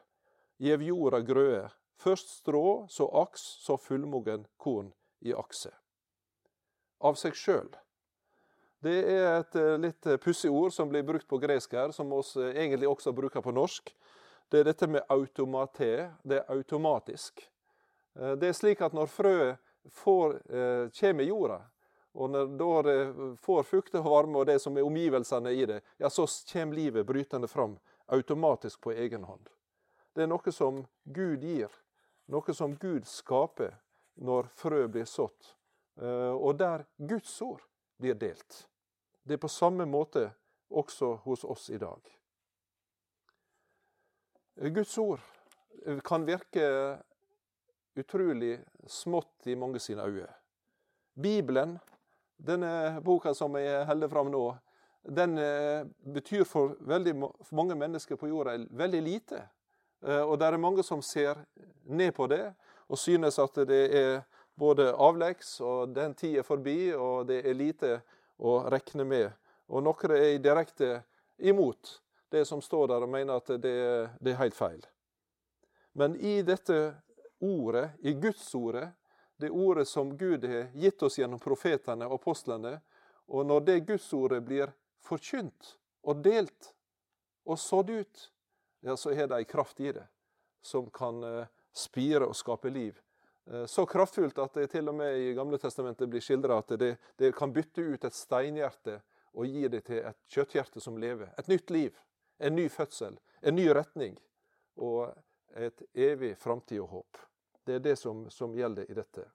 gjev 0.61 0.82
jorda 0.85 1.20
grøe, 1.25 1.68
først 2.00 2.37
strå, 2.40 2.87
så 2.88 3.09
aks, 3.23 3.42
så 3.64 3.76
fullmogen 3.76 4.47
korn 4.56 4.92
i 5.20 5.32
akse. 5.37 5.73
Av 7.00 7.16
seg 7.16 7.37
sjøl. 7.37 7.68
Det 8.81 8.97
er 9.13 9.27
et 9.43 9.57
eh, 9.61 9.75
litt 9.77 10.07
pussig 10.25 10.49
ord 10.49 10.73
som 10.73 10.89
blir 10.89 11.05
brukt 11.05 11.29
på 11.29 11.39
gresk 11.41 11.75
her, 11.77 11.91
som 11.93 12.09
vi 12.09 12.21
eh, 12.41 12.55
egentlig 12.63 12.89
også 12.89 13.13
bruker 13.13 13.45
på 13.45 13.53
norsk. 13.53 13.93
Det 14.49 14.63
er 14.63 14.71
dette 14.71 14.89
med 14.89 15.05
automate. 15.13 16.09
Det 16.25 16.39
er 16.39 16.55
automatisk. 16.55 17.43
Eh, 18.17 18.33
det 18.41 18.49
er 18.49 18.57
slik 18.57 18.81
at 18.81 18.97
når 18.97 19.13
frøet 19.13 19.67
kommer 19.97 21.25
i 21.25 21.29
jorda, 21.29 21.59
og 22.13 22.35
når 22.35 22.83
det 22.85 22.97
får 23.41 23.63
fukt 23.65 23.95
og 23.97 24.05
varme 24.05 24.43
og 24.43 24.49
det 24.49 24.59
som 24.61 24.77
er 24.77 24.85
omgivelsene 24.85 25.55
i 25.57 25.65
det, 25.69 25.79
ja, 25.97 26.11
så 26.13 26.27
kommer 26.53 26.77
livet 26.77 27.07
brytende 27.09 27.49
fram 27.49 27.79
automatisk 28.13 28.83
på 28.85 28.93
egen 28.93 29.25
hånd. 29.25 29.49
Det 30.13 30.27
er 30.27 30.29
noe 30.29 30.53
som 30.53 30.83
Gud 31.05 31.47
gir, 31.49 31.73
noe 32.29 32.57
som 32.57 32.77
Gud 32.77 33.09
skaper 33.09 33.73
når 34.21 34.53
frø 34.53 34.83
blir 34.93 35.09
sådd, 35.09 35.55
og 36.37 36.59
der 36.61 36.85
Guds 36.99 37.33
ord 37.41 37.65
blir 37.97 38.21
delt. 38.21 38.67
Det 39.23 39.37
er 39.37 39.43
på 39.43 39.49
samme 39.49 39.87
måte 39.87 40.31
også 40.71 41.15
hos 41.25 41.45
oss 41.45 41.69
i 41.71 41.79
dag. 41.79 42.00
Guds 44.61 44.99
ord 44.99 45.21
kan 46.05 46.27
virke 46.27 46.67
utrolig 47.97 48.59
smått 48.87 49.47
i 49.47 49.57
mange 49.57 49.81
sine 49.81 50.05
øyne. 50.05 50.33
Bibelen, 51.15 51.79
denne 52.37 53.00
boka 53.05 53.35
som 53.35 53.57
jeg 53.61 53.87
holder 53.87 54.09
fram 54.09 54.31
nå, 54.33 54.45
den 55.17 55.39
eh, 55.39 55.87
betyr 56.15 56.45
for 56.45 56.77
veldig 56.81 57.15
mange 57.57 57.77
mennesker 57.77 58.17
på 58.21 58.29
jorda 58.29 58.59
veldig 58.71 59.00
lite. 59.03 59.43
Eh, 60.05 60.21
og 60.21 60.39
det 60.41 60.47
er 60.47 60.61
mange 60.61 60.85
som 60.85 61.03
ser 61.03 61.41
ned 61.85 62.12
på 62.12 62.27
det 62.27 62.53
og 62.91 62.99
synes 62.99 63.39
at 63.39 63.62
det 63.69 63.83
er 63.97 64.23
både 64.59 64.91
avleggs, 64.93 65.61
og 65.61 65.95
den 65.95 66.15
tid 66.15 66.39
er 66.39 66.45
forbi, 66.45 66.93
og 66.93 67.29
det 67.29 67.39
er 67.49 67.55
lite 67.55 68.00
å 68.40 68.61
regne 68.73 69.04
med. 69.04 69.28
Og 69.70 69.85
noen 69.85 70.16
er 70.16 70.38
direkte 70.42 71.02
imot 71.38 72.00
det 72.30 72.44
som 72.49 72.62
står 72.62 72.88
der, 72.88 73.04
og 73.04 73.12
mener 73.12 73.40
at 73.40 73.52
det, 73.61 73.76
det 74.20 74.32
er 74.32 74.40
helt 74.40 74.56
feil. 74.56 74.82
Men 75.92 76.14
i 76.16 76.40
dette 76.47 76.78
ordet, 77.42 77.90
i 78.00 78.14
Guds 78.14 78.44
ordet, 78.54 78.88
det 79.40 79.50
ordet 79.50 79.88
som 79.88 80.16
Gud 80.16 80.44
har 80.44 80.70
gitt 80.75 81.02
oss 81.02 81.18
gjennom 81.18 81.40
profetene 81.42 82.06
og 82.06 82.18
apostlene, 82.20 82.76
og 83.30 83.47
når 83.47 83.66
det 83.66 83.78
Guds 83.88 84.09
ordet 84.12 84.42
blir 84.44 84.73
forkynt 85.06 85.75
og 86.06 86.23
delt 86.25 86.73
og 87.49 87.59
sådd 87.59 87.90
ut, 87.90 88.26
ja, 88.85 88.97
så 88.97 89.12
er 89.12 89.28
det 89.28 89.40
ei 89.40 89.49
kraft 89.49 89.80
i 89.80 89.92
det 89.92 90.06
som 90.62 90.90
kan 90.92 91.23
eh, 91.25 91.49
spire 91.73 92.28
og 92.28 92.37
skape 92.37 92.70
liv 92.73 92.99
så 93.66 93.83
kraftfullt 93.87 94.38
at 94.38 94.54
det 94.54 94.69
til 94.71 94.88
og 94.92 94.95
med 94.95 95.16
i 95.19 95.33
Gamle 95.35 95.59
testamentet 95.59 96.11
blir 96.11 96.23
skildra 96.23 96.61
at 96.62 96.75
det, 96.78 96.92
det, 97.19 97.33
kan 97.35 97.50
bytte 97.52 97.83
ut 97.83 98.04
et 98.07 98.14
steinhjerte 98.14 99.00
og 99.35 99.47
gi 99.47 99.69
det 99.71 99.80
til 99.88 100.04
et 100.04 100.19
kjøtthjerte 100.30 100.83
som 100.83 100.99
lever. 100.99 101.33
Et 101.38 101.50
nytt 101.50 101.71
liv, 101.71 101.97
en 102.38 102.54
ny 102.54 102.69
fødsel, 102.71 103.19
en 103.42 103.57
ny 103.57 103.66
retning 103.75 104.16
og 104.78 105.11
et 105.59 105.83
evig 105.95 106.37
framtid 106.38 106.80
og 106.83 106.95
håp. 106.95 107.21
Det 107.66 107.78
er 107.78 107.85
det 107.85 107.97
som, 107.99 108.25
som, 108.30 108.54
gjelder 108.57 108.90
i 108.90 108.97
dette. 108.97 109.26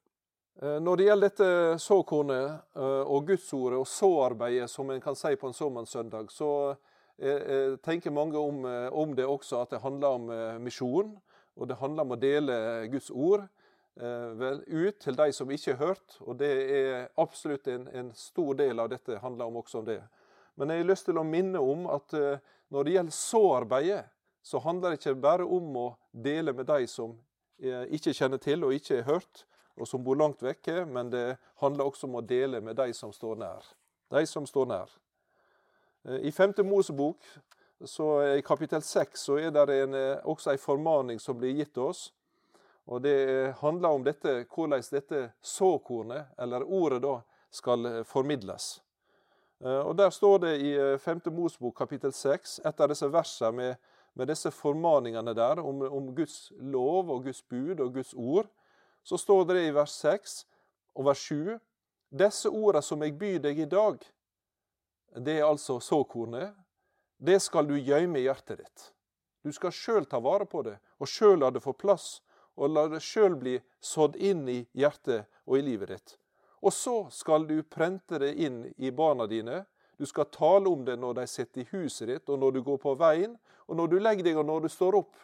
Eh, 0.61 0.79
når 0.79 0.97
det 0.97 1.07
gjelder 1.09 1.29
dette 1.29 1.79
såkornet 1.83 2.75
eh, 2.75 3.03
og 3.03 3.27
gudsordet 3.27 3.79
og 3.79 3.87
såarbeidet, 3.87 4.71
som 4.71 4.91
en 4.91 5.03
kan 5.03 5.15
si 5.19 5.35
på 5.35 5.51
en 5.51 5.57
såmannssøndag, 5.57 6.31
så 6.31 6.51
tenker 7.79 8.11
mange 8.11 8.35
om, 8.35 8.65
om 8.91 9.13
det 9.15 9.23
også 9.23 9.61
at 9.61 9.69
det 9.71 9.77
handler 9.79 10.17
om 10.17 10.25
misjon, 10.59 11.13
og 11.55 11.69
det 11.69 11.77
handler 11.79 12.03
om 12.03 12.11
å 12.11 12.17
dele 12.19 12.57
Guds 12.91 13.07
ord. 13.07 13.45
Eh, 14.01 14.31
vel, 14.35 14.59
ut 14.67 14.97
til 14.99 15.15
de 15.15 15.29
som 15.33 15.51
ikke 15.51 15.75
har 15.75 15.93
hørt. 15.93 16.17
Og 16.19 16.35
det 16.39 16.51
er 16.51 17.07
absolutt 17.21 17.67
en, 17.71 17.87
en, 17.87 18.11
stor 18.15 18.57
del 18.59 18.81
av 18.83 18.91
dette 18.91 19.21
handler 19.23 19.47
om 19.47 19.61
også 19.61 19.79
om 19.79 19.87
det. 19.87 20.01
Men 20.55 20.71
jeg 20.71 20.83
har 20.83 20.89
lyst 20.89 21.07
til 21.07 21.19
å 21.19 21.23
minne 21.27 21.59
om 21.59 21.87
at 21.91 22.15
uh, 22.15 22.35
når 22.71 22.83
det 22.83 22.93
gjelder 22.95 23.15
såarbeidet, 23.15 24.03
så 24.45 24.61
handler 24.63 24.93
det 24.93 24.99
ikke 24.99 25.15
bare 25.19 25.47
om 25.47 25.79
å 25.79 25.87
dele 26.11 26.53
med 26.55 26.67
de 26.69 26.87
som 26.87 27.15
uh, 27.15 27.83
ikke 27.91 28.13
kjenner 28.15 28.39
til 28.39 28.63
og 28.63 28.75
ikke 28.75 29.01
har 29.01 29.17
hørt, 29.17 29.43
og 29.75 29.87
som 29.87 30.03
bor 30.03 30.15
langt 30.15 30.43
vekke, 30.43 30.85
men 30.87 31.11
det 31.11 31.25
handler 31.59 31.89
også 31.89 32.07
om 32.07 32.19
å 32.21 32.23
dele 32.23 32.61
med 32.63 32.79
de 32.79 32.93
som 32.95 33.11
står 33.11 33.35
nær. 33.41 33.67
De 34.15 34.23
som 34.27 34.47
står 34.47 34.69
nær. 34.71 34.93
I 36.23 36.31
5. 36.31 36.53
Mosebok, 36.63 37.25
så 37.83 38.07
i 38.37 38.43
kapittel 38.45 38.83
6, 38.85 39.25
så 39.27 39.39
er 39.41 39.51
det 39.51 39.79
en, 39.81 39.97
også 40.23 40.53
en 40.53 40.61
formaning 40.61 41.19
som 41.19 41.35
blir 41.35 41.57
gitt 41.57 41.75
oss. 41.81 42.05
Og 42.85 43.01
Det 43.01 43.55
handler 43.61 43.89
om 43.89 44.03
dette, 44.03 44.45
hvordan 44.55 44.83
dette 44.91 45.31
såkornet, 45.41 46.25
eller 46.37 46.63
ordet, 46.63 47.01
da, 47.01 47.21
skal 47.51 47.85
eh, 47.85 48.03
formidles. 48.03 48.83
Eh, 49.63 49.79
Og 49.79 49.95
Der 49.95 50.09
står 50.09 50.39
det 50.39 50.59
i 50.61 50.97
5. 50.97 51.21
Eh, 51.25 51.33
Mosbok 51.33 51.77
kapittel 51.77 52.13
6, 52.13 52.59
et 52.65 52.79
av 52.79 52.89
disse 52.89 53.07
versene 53.07 53.51
med, 53.51 53.75
med 54.13 54.27
disse 54.27 54.51
formaningene 54.51 55.33
der 55.33 55.59
om, 55.59 55.81
om, 55.81 56.15
Guds 56.15 56.51
lov 56.59 57.09
og 57.09 57.23
Guds 57.23 57.41
bud 57.41 57.79
og 57.79 57.93
Guds 57.93 58.13
ord, 58.13 58.47
så 59.03 59.17
står 59.17 59.45
det 59.45 59.67
i 59.67 59.73
vers 59.73 59.91
6 59.91 60.45
og 60.95 61.05
vers 61.05 61.17
7 61.17 61.59
Disse 62.15 62.49
ordene 62.49 62.83
som 62.85 63.01
jeg 63.01 63.17
byr 63.17 63.39
deg 63.39 63.59
i 63.59 63.65
dag, 63.65 63.97
det 65.25 65.39
er 65.39 65.47
altså 65.47 65.79
såkornet, 65.79 66.53
det 67.17 67.41
skal 67.41 67.67
du 67.67 67.75
gjemme 67.75 68.19
i 68.19 68.27
hjertet 68.27 68.59
ditt. 68.61 68.91
Du 69.43 69.51
skal 69.51 69.73
sjøl 69.73 70.05
ta 70.05 70.19
vare 70.19 70.45
på 70.45 70.61
det, 70.63 70.77
og 70.99 71.09
sjøl 71.09 71.39
la 71.39 71.49
det 71.51 71.63
få 71.63 71.73
plass 71.73 72.21
og 72.55 72.71
la 72.71 72.85
det 72.91 73.01
sjøl 73.03 73.35
bli 73.39 73.55
sådd 73.83 74.15
inn 74.15 74.47
i 74.49 74.61
hjertet 74.73 75.27
og 75.45 75.57
i 75.59 75.65
livet 75.65 75.91
ditt. 75.91 76.17
Og 76.65 76.73
så 76.73 76.95
skal 77.11 77.47
du 77.47 77.59
prente 77.63 78.19
det 78.19 78.33
inn 78.41 78.63
i 78.77 78.91
barna 78.91 79.27
dine. 79.29 79.65
Du 79.97 80.05
skal 80.05 80.25
tale 80.33 80.69
om 80.69 80.85
det 80.85 80.95
når 80.99 81.19
de 81.19 81.27
sitter 81.27 81.61
i 81.61 81.67
huset 81.71 82.07
ditt, 82.09 82.29
og 82.29 82.39
når 82.39 82.55
du 82.55 82.61
går 82.65 82.79
på 82.81 82.95
veien, 82.99 83.35
og 83.67 83.77
når 83.77 83.91
du 83.91 83.99
legger 83.99 84.25
deg, 84.25 84.39
og 84.39 84.47
når 84.47 84.65
du 84.65 84.69
står 84.73 84.97
opp. 85.01 85.19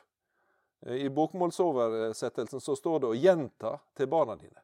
I 0.81 1.09
bokmålsoversettelsen 1.09 2.61
så 2.61 2.75
står 2.75 2.99
det 2.99 3.09
å 3.09 3.17
gjenta 3.17 3.75
til 3.97 4.09
barna 4.09 4.35
dine. 4.35 4.61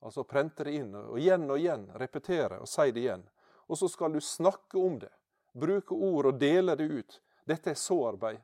Altså 0.00 0.24
prente 0.24 0.64
det 0.64 0.76
inn, 0.78 0.94
og 0.96 1.18
igjen 1.20 1.44
og 1.50 1.58
igjen 1.60 1.88
repetere 2.00 2.60
og 2.60 2.68
si 2.68 2.88
det 2.92 3.02
igjen. 3.02 3.24
Og 3.68 3.78
så 3.78 3.88
skal 3.88 4.12
du 4.12 4.20
snakke 4.24 4.78
om 4.80 4.98
det. 4.98 5.12
Bruke 5.52 5.94
ord 5.94 6.30
og 6.30 6.38
dele 6.40 6.76
det 6.76 6.88
ut. 6.88 7.20
Dette 7.44 7.72
er 7.72 7.78
såarbeid. 7.78 8.40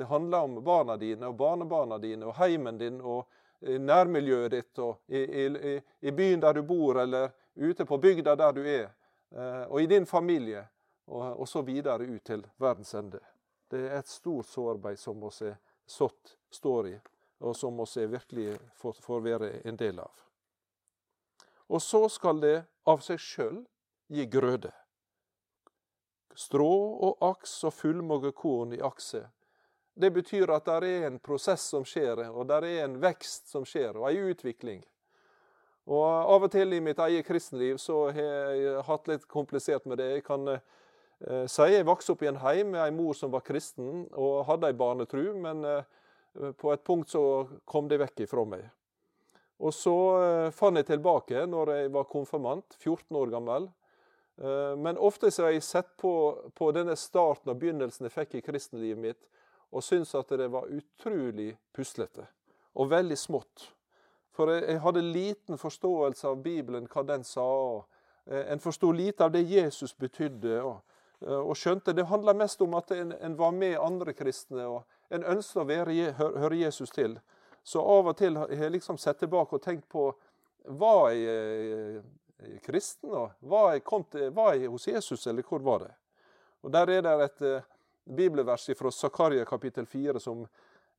Det 0.00 0.04
handler 0.04 0.38
om 0.38 0.64
barna 0.64 0.96
dine 0.96 1.26
og 1.28 1.34
barnebarna 1.36 1.98
dine 1.98 2.24
og 2.24 2.38
heimen 2.38 2.78
din 2.80 3.02
og 3.04 3.26
eh, 3.60 3.76
nærmiljøet 3.76 4.50
ditt 4.54 4.78
og 4.80 5.02
i, 5.12 5.20
i, 5.20 5.72
i 6.00 6.12
byen 6.16 6.40
der 6.40 6.54
du 6.56 6.62
bor, 6.64 6.96
eller 7.02 7.26
ute 7.54 7.84
på 7.84 7.98
bygda 8.00 8.32
der 8.40 8.54
du 8.56 8.60
er, 8.64 8.86
eh, 9.36 9.66
og 9.68 9.82
i 9.82 9.90
din 9.90 10.06
familie, 10.08 10.62
og, 11.04 11.42
og 11.42 11.48
så 11.48 11.60
videre 11.60 12.06
ut 12.08 12.24
til 12.24 12.46
verdens 12.56 12.94
ende. 12.96 13.20
Det 13.68 13.82
er 13.90 13.98
et 13.98 14.08
stort 14.08 14.48
sårarbeid 14.48 14.96
som 14.98 15.20
vi 15.20 15.50
er 15.50 15.58
sått 15.84 16.32
står 16.48 16.88
i, 16.88 16.92
og 17.44 17.52
som 17.56 17.76
vi 17.76 18.06
virkelig 18.06 18.54
får, 18.80 18.96
får 19.04 19.20
være 19.20 19.50
en 19.68 19.76
del 19.76 20.00
av. 20.00 20.22
Og 21.68 21.82
så 21.84 22.06
skal 22.08 22.40
det 22.40 22.54
av 22.88 23.04
seg 23.04 23.20
sjøl 23.20 23.60
gi 24.08 24.24
grøde. 24.32 24.72
Strå 26.32 26.72
og 27.04 27.20
aks 27.34 27.58
og 27.68 27.76
fullmåge 27.82 28.32
korn 28.32 28.72
i 28.72 28.80
akse 28.80 29.26
det 29.94 30.10
betyr 30.14 30.50
at 30.54 30.66
det 30.66 30.88
er 30.88 31.06
en 31.08 31.18
prosess 31.22 31.64
som 31.72 31.84
skjer, 31.86 32.22
og 32.30 32.48
det 32.48 32.60
er 32.64 32.84
en 32.84 32.96
vekst 33.02 33.50
som 33.52 33.66
skjer, 33.68 33.96
og 33.98 34.10
en 34.10 34.30
utvikling. 34.32 34.82
Og 35.90 36.04
Av 36.06 36.44
og 36.46 36.50
til 36.52 36.76
i 36.76 36.82
mitt 36.84 37.00
eget 37.02 37.26
kristenliv 37.26 37.80
så 37.82 38.10
har 38.14 38.20
jeg 38.20 38.82
hatt 38.86 39.08
litt 39.10 39.24
komplisert 39.30 39.88
med 39.90 39.98
det. 39.98 40.10
Jeg 40.18 40.26
kan 40.26 40.52
eh, 40.54 41.46
si 41.50 41.66
jeg 41.72 41.88
vokste 41.88 42.14
opp 42.14 42.22
i 42.22 42.30
en 42.30 42.42
heim 42.44 42.74
med 42.76 42.84
en 42.84 42.98
mor 43.00 43.16
som 43.18 43.32
var 43.32 43.42
kristen 43.46 44.04
og 44.12 44.44
hadde 44.46 44.70
ei 44.70 44.76
barnetru, 44.76 45.32
men 45.40 45.64
eh, 45.66 45.88
på 46.60 46.70
et 46.72 46.84
punkt 46.86 47.10
så 47.10 47.24
kom 47.66 47.88
det 47.90 47.98
vekk 48.04 48.26
ifra 48.28 48.44
meg. 48.46 48.68
Og 49.60 49.74
så 49.76 49.96
eh, 50.20 50.52
fant 50.56 50.78
jeg 50.78 50.88
tilbake 50.88 51.44
når 51.48 51.74
jeg 51.74 51.92
var 51.96 52.08
konfirmant, 52.12 52.76
14 52.78 53.16
år 53.20 53.34
gammel. 53.34 53.68
Eh, 54.40 54.76
men 54.80 55.00
ofte 55.00 55.30
så 55.30 55.48
har 55.48 55.56
jeg 55.56 55.66
sett 55.66 55.90
på, 56.00 56.12
på 56.56 56.70
denne 56.76 56.96
starten 56.96 57.52
og 57.52 57.60
begynnelsen 57.60 58.08
jeg 58.08 58.14
fikk 58.14 58.38
i 58.38 58.44
kristenlivet 58.46 59.02
mitt, 59.02 59.20
og 59.70 59.84
syntes 59.84 60.14
at 60.18 60.32
det 60.38 60.48
var 60.50 60.70
utrolig 60.70 61.52
puslete 61.72 62.26
og 62.74 62.90
veldig 62.90 63.18
smått. 63.18 63.70
For 64.34 64.52
jeg 64.54 64.80
hadde 64.82 65.02
liten 65.02 65.58
forståelse 65.58 66.28
av 66.28 66.42
Bibelen, 66.42 66.86
hva 66.90 67.02
den 67.06 67.24
sa. 67.24 67.44
og 67.44 67.86
en 68.30 68.60
forsto 68.60 68.92
lite 68.92 69.24
av 69.24 69.32
det 69.32 69.42
Jesus 69.42 69.96
betydde. 69.98 70.62
Og, 70.62 70.80
eh, 71.20 71.40
og 71.40 71.56
skjønte 71.56 71.92
Det 71.92 72.06
handla 72.06 72.32
mest 72.32 72.60
om 72.62 72.74
at 72.74 72.90
en, 72.90 73.12
en, 73.12 73.36
var 73.38 73.50
med 73.50 73.78
andre 73.78 74.12
kristne. 74.12 74.66
og 74.66 74.84
en 75.10 75.24
ønsker 75.24 75.60
å 75.60 75.64
være, 75.66 76.12
høre 76.12 76.56
Jesus 76.56 76.90
til. 76.90 77.18
Så 77.64 77.80
av 77.80 78.06
og 78.06 78.16
til 78.16 78.36
har 78.36 78.48
jeg 78.48 78.70
liksom 78.70 78.98
sett 78.98 79.18
tilbake 79.18 79.54
og 79.54 79.62
tenkt 79.62 79.88
på 79.88 80.14
Var 80.64 81.10
jeg 81.10 81.72
eh, 81.72 82.60
kristen? 82.62 83.10
og 83.10 83.30
Var 83.40 83.72
jeg, 83.72 83.82
til, 84.10 84.30
var 84.30 84.54
jeg 84.54 84.68
hos 84.68 84.88
Jesus, 84.88 85.26
eller 85.26 85.42
hvor 85.42 85.58
var 85.58 85.78
det? 85.78 85.94
Og 86.62 86.72
Der 86.72 86.90
er 86.90 87.02
det 87.02 87.24
et 87.24 87.64
bibelvers 88.10 88.70
fra 88.78 88.90
Zakaria 88.90 89.44
kapittel 89.44 89.86
4 89.86 90.20
som 90.20 90.44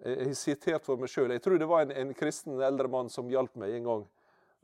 jeg 0.01 0.35
sitert 0.35 0.85
for 0.85 0.97
meg 0.97 1.11
sjøl. 1.11 1.31
Jeg 1.35 1.43
tror 1.45 1.59
det 1.61 1.69
var 1.69 1.85
en, 1.85 1.93
en, 1.93 2.13
kristen 2.17 2.61
eldre 2.61 2.89
mann 2.89 3.09
som 3.13 3.29
hjalp 3.29 3.53
meg 3.61 3.75
en 3.77 3.89
gang. 3.89 4.05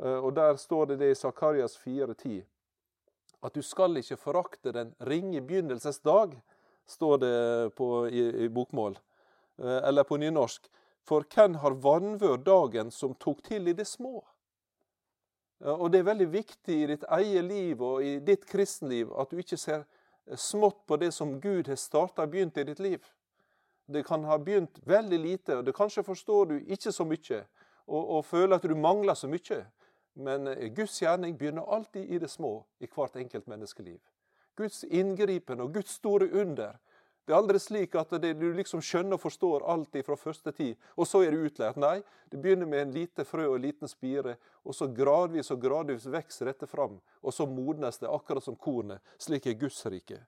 Uh, 0.01 0.19
og 0.25 0.31
Der 0.35 0.57
står 0.57 0.93
det 0.93 0.99
det 1.01 1.11
i 1.13 1.17
Zakarias 1.17 1.77
4,10 1.83 2.43
at 3.45 3.53
du 3.53 3.61
skal 3.61 3.99
ikke 3.99 4.17
forakte 4.17 4.71
den 4.73 4.95
ringe 5.05 5.43
begynnelses 5.45 5.99
dag, 6.01 6.31
står 6.89 7.17
det 7.21 7.35
på, 7.77 8.07
i, 8.09 8.23
i 8.45 8.49
bokmål. 8.49 8.97
Uh, 9.61 9.77
eller 9.85 10.03
på 10.03 10.17
nynorsk. 10.17 10.65
For 11.07 11.23
hvem 11.23 11.59
har 11.61 11.77
vanvør 11.83 12.41
dagen 12.41 12.89
som 12.91 13.13
tok 13.15 13.43
til 13.45 13.69
i 13.69 13.77
det 13.77 13.85
små? 13.87 14.23
Og 15.57 15.89
Det 15.91 15.99
er 15.99 16.09
veldig 16.09 16.27
viktig 16.29 16.75
i 16.75 16.89
ditt 16.91 17.05
eget 17.17 17.45
liv 17.45 17.81
og 17.81 18.03
i 18.05 18.17
ditt 18.21 18.43
kristenliv 18.45 19.09
at 19.17 19.31
du 19.31 19.39
ikke 19.41 19.57
ser 19.57 19.87
smått 20.35 20.85
på 20.87 20.97
det 20.97 21.11
som 21.11 21.39
Gud 21.41 21.67
har 21.67 21.79
starta 21.79 22.25
og 22.25 22.33
begynt 22.33 22.57
i 22.57 22.65
ditt 22.67 22.79
liv. 22.79 23.05
Det 23.87 24.03
kan 24.03 24.23
ha 24.27 24.37
begynt 24.37 24.81
veldig 24.83 25.19
lite, 25.19 25.57
og 25.57 25.65
det 25.65 25.75
kanskje 25.75 26.03
forstår 26.03 26.45
du 26.45 26.55
ikke 26.67 26.91
så 26.91 27.05
mye, 27.07 27.43
og, 27.87 28.09
og 28.17 28.25
føler 28.25 28.57
at 28.57 28.67
du 28.67 28.75
mangler 28.75 29.15
så 29.15 29.29
mye. 29.31 29.61
Men 30.17 30.47
eh, 30.47 30.67
Guds 30.73 30.99
gjerning 31.01 31.37
begynner 31.37 31.73
alltid 31.73 32.11
i 32.11 32.19
det 32.19 32.29
små 32.29 32.65
i 32.79 32.89
hvert 32.93 33.15
enkelt 33.15 33.47
menneskeliv. 33.47 33.99
Guds 34.57 34.83
inngripen 34.83 35.61
og 35.61 35.73
Guds 35.73 35.91
store 35.99 36.31
under 36.33 36.79
det 37.27 37.33
er 37.33 37.41
aldri 37.41 37.59
slik 37.59 37.95
at 37.99 38.13
det, 38.23 38.29
du 38.39 38.45
liksom 38.55 38.79
skjønner 38.79 39.17
og 39.17 39.19
forstår 39.25 39.65
alt 39.67 39.97
fra 40.07 40.15
første 40.15 40.51
tid, 40.55 40.77
og 40.95 41.09
så 41.09 41.25
er 41.25 41.35
du 41.35 41.41
utlært. 41.43 41.75
Nei, 41.75 41.97
det 42.31 42.39
begynner 42.39 42.69
med 42.71 42.85
en 42.85 42.93
lite 42.95 43.25
frø 43.27 43.49
og 43.49 43.57
en 43.57 43.65
liten 43.65 43.91
spire, 43.91 44.37
og 44.63 44.77
så 44.77 44.87
gradvis 44.87 45.51
og 45.51 45.59
gradvis 45.59 46.07
vokser 46.07 46.47
dette 46.47 46.69
fram. 46.71 46.95
Og 47.19 47.35
så 47.35 47.43
modnes 47.43 47.99
det, 47.99 48.07
akkurat 48.07 48.47
som 48.47 48.55
kornet. 48.55 49.03
Slik 49.19 49.49
er 49.51 49.59
Guds 49.59 49.81
rike. 49.91 50.21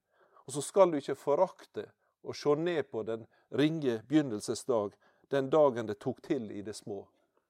Og 0.43 0.57
så 0.57 0.65
skal 0.65 0.91
du 0.91 0.99
ikke 0.99 1.15
forakte 1.15 1.87
og 2.27 2.35
se 2.35 2.57
ned 2.59 2.91
på 2.91 3.05
den 3.07 3.23
ringe 3.55 4.01
begynnelsesdag, 4.09 4.91
den 5.31 5.49
dagen 5.55 5.87
det 5.87 6.01
tok 6.03 6.19
til 6.27 6.51
i 6.51 6.65
det 6.67 6.75
små. 6.75 7.05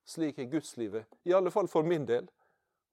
Slik 0.06 0.38
er 0.38 0.53
gudslivet, 0.53 1.10
i 1.25 1.34
alle 1.34 1.50
fall 1.50 1.68
for 1.68 1.82
min 1.82 2.06
del. 2.06 2.29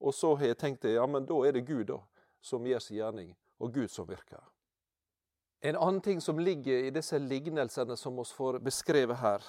Og 0.01 0.17
så 0.17 0.33
har 0.41 0.55
jeg 0.55 0.63
tenkt 0.65 0.89
det, 0.89 0.97
ja, 0.97 1.05
men 1.05 1.29
da 1.29 1.45
er 1.45 1.53
det 1.53 1.69
Gud 1.69 1.91
da, 1.93 2.01
som 2.41 2.65
gjør 2.65 2.81
sin 2.81 3.03
gjerning, 3.03 3.35
og 3.61 3.77
Gud 3.77 3.93
som 3.93 4.09
virker. 4.09 4.41
En 5.61 5.77
annen 5.77 6.01
ting 6.01 6.21
som 6.21 6.39
ligger 6.39 6.85
i 6.85 6.91
disse 6.91 7.19
lignelsene 7.19 7.97
som 7.97 8.17
vi 8.17 8.25
får 8.37 8.59
beskrevet 8.65 9.17
her, 9.23 9.45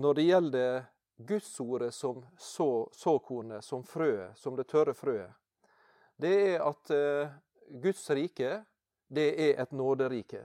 når 0.00 0.14
det 0.14 0.26
gjelder 0.28 0.84
Gudsordet 1.16 1.94
som 1.94 2.24
så, 2.38 2.88
såkornet, 2.92 3.64
som 3.64 3.84
frøet, 3.86 4.34
som 4.38 4.56
det 4.56 4.66
tørre 4.66 4.94
frøet, 4.98 5.30
det 6.18 6.32
er 6.54 6.64
at 6.64 6.90
uh, 6.90 7.30
Guds 7.82 8.02
rike, 8.10 8.64
det 9.06 9.28
er 9.38 9.62
et 9.62 9.72
nåderike. 9.72 10.42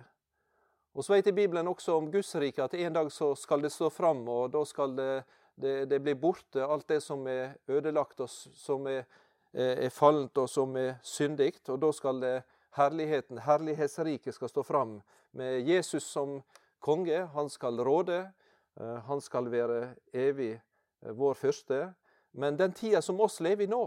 Og 0.94 1.06
så 1.06 1.16
vet 1.16 1.32
i 1.32 1.34
Bibelen 1.34 1.68
også 1.70 1.96
om 1.98 2.12
Guds 2.12 2.36
rike 2.36 2.63
at 2.63 2.75
en 2.78 2.94
dag 2.94 3.12
så 3.13 3.32
skal 3.38 3.63
det 3.63 3.72
stå 3.74 3.89
fram, 3.94 4.22
og 4.30 4.51
da 4.54 4.62
skal 4.66 4.96
det, 4.98 5.24
det, 5.56 5.74
det 5.89 6.01
bli 6.04 6.13
borte, 6.13 6.66
alt 6.66 6.88
det 6.89 7.01
som 7.06 7.25
er 7.30 7.56
ødelagt, 7.70 8.20
og 8.20 8.30
som 8.30 8.88
er, 8.89 9.06
er 9.54 9.89
fallent, 9.94 10.38
og 10.38 10.50
som 10.50 10.75
er 10.78 10.98
syndig. 11.01 11.54
Og 11.70 11.80
da 11.82 11.92
skal 11.96 12.22
det 12.22 12.36
herligheten, 12.72 13.38
herlighetsriket, 13.38 14.36
skal 14.36 14.50
stå 14.50 14.64
fram 14.64 15.02
med 15.32 15.62
Jesus 15.62 16.04
som 16.04 16.42
konge. 16.80 17.20
Han 17.34 17.50
skal 17.50 17.80
råde. 17.80 18.32
Eh, 18.80 18.96
han 18.96 19.22
skal 19.22 19.50
være 19.52 19.96
evig 20.14 20.54
eh, 20.54 21.12
vår 21.12 21.34
første. 21.34 21.94
Men 22.32 22.58
den 22.58 22.72
tida 22.72 23.02
som 23.02 23.20
oss 23.22 23.40
lever 23.40 23.64
i 23.64 23.72
nå, 23.72 23.84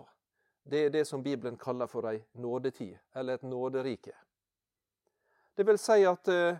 det 0.62 0.86
er 0.86 0.90
det 0.90 1.04
som 1.06 1.22
Bibelen 1.22 1.56
kaller 1.58 1.86
for 1.86 2.06
ei 2.10 2.22
nådetid, 2.38 2.96
eller 3.14 3.34
et 3.34 3.42
nåderike. 3.46 4.14
Det 5.56 5.66
vil 5.66 5.78
si 5.78 6.02
at 6.06 6.28
uh, 6.28 6.58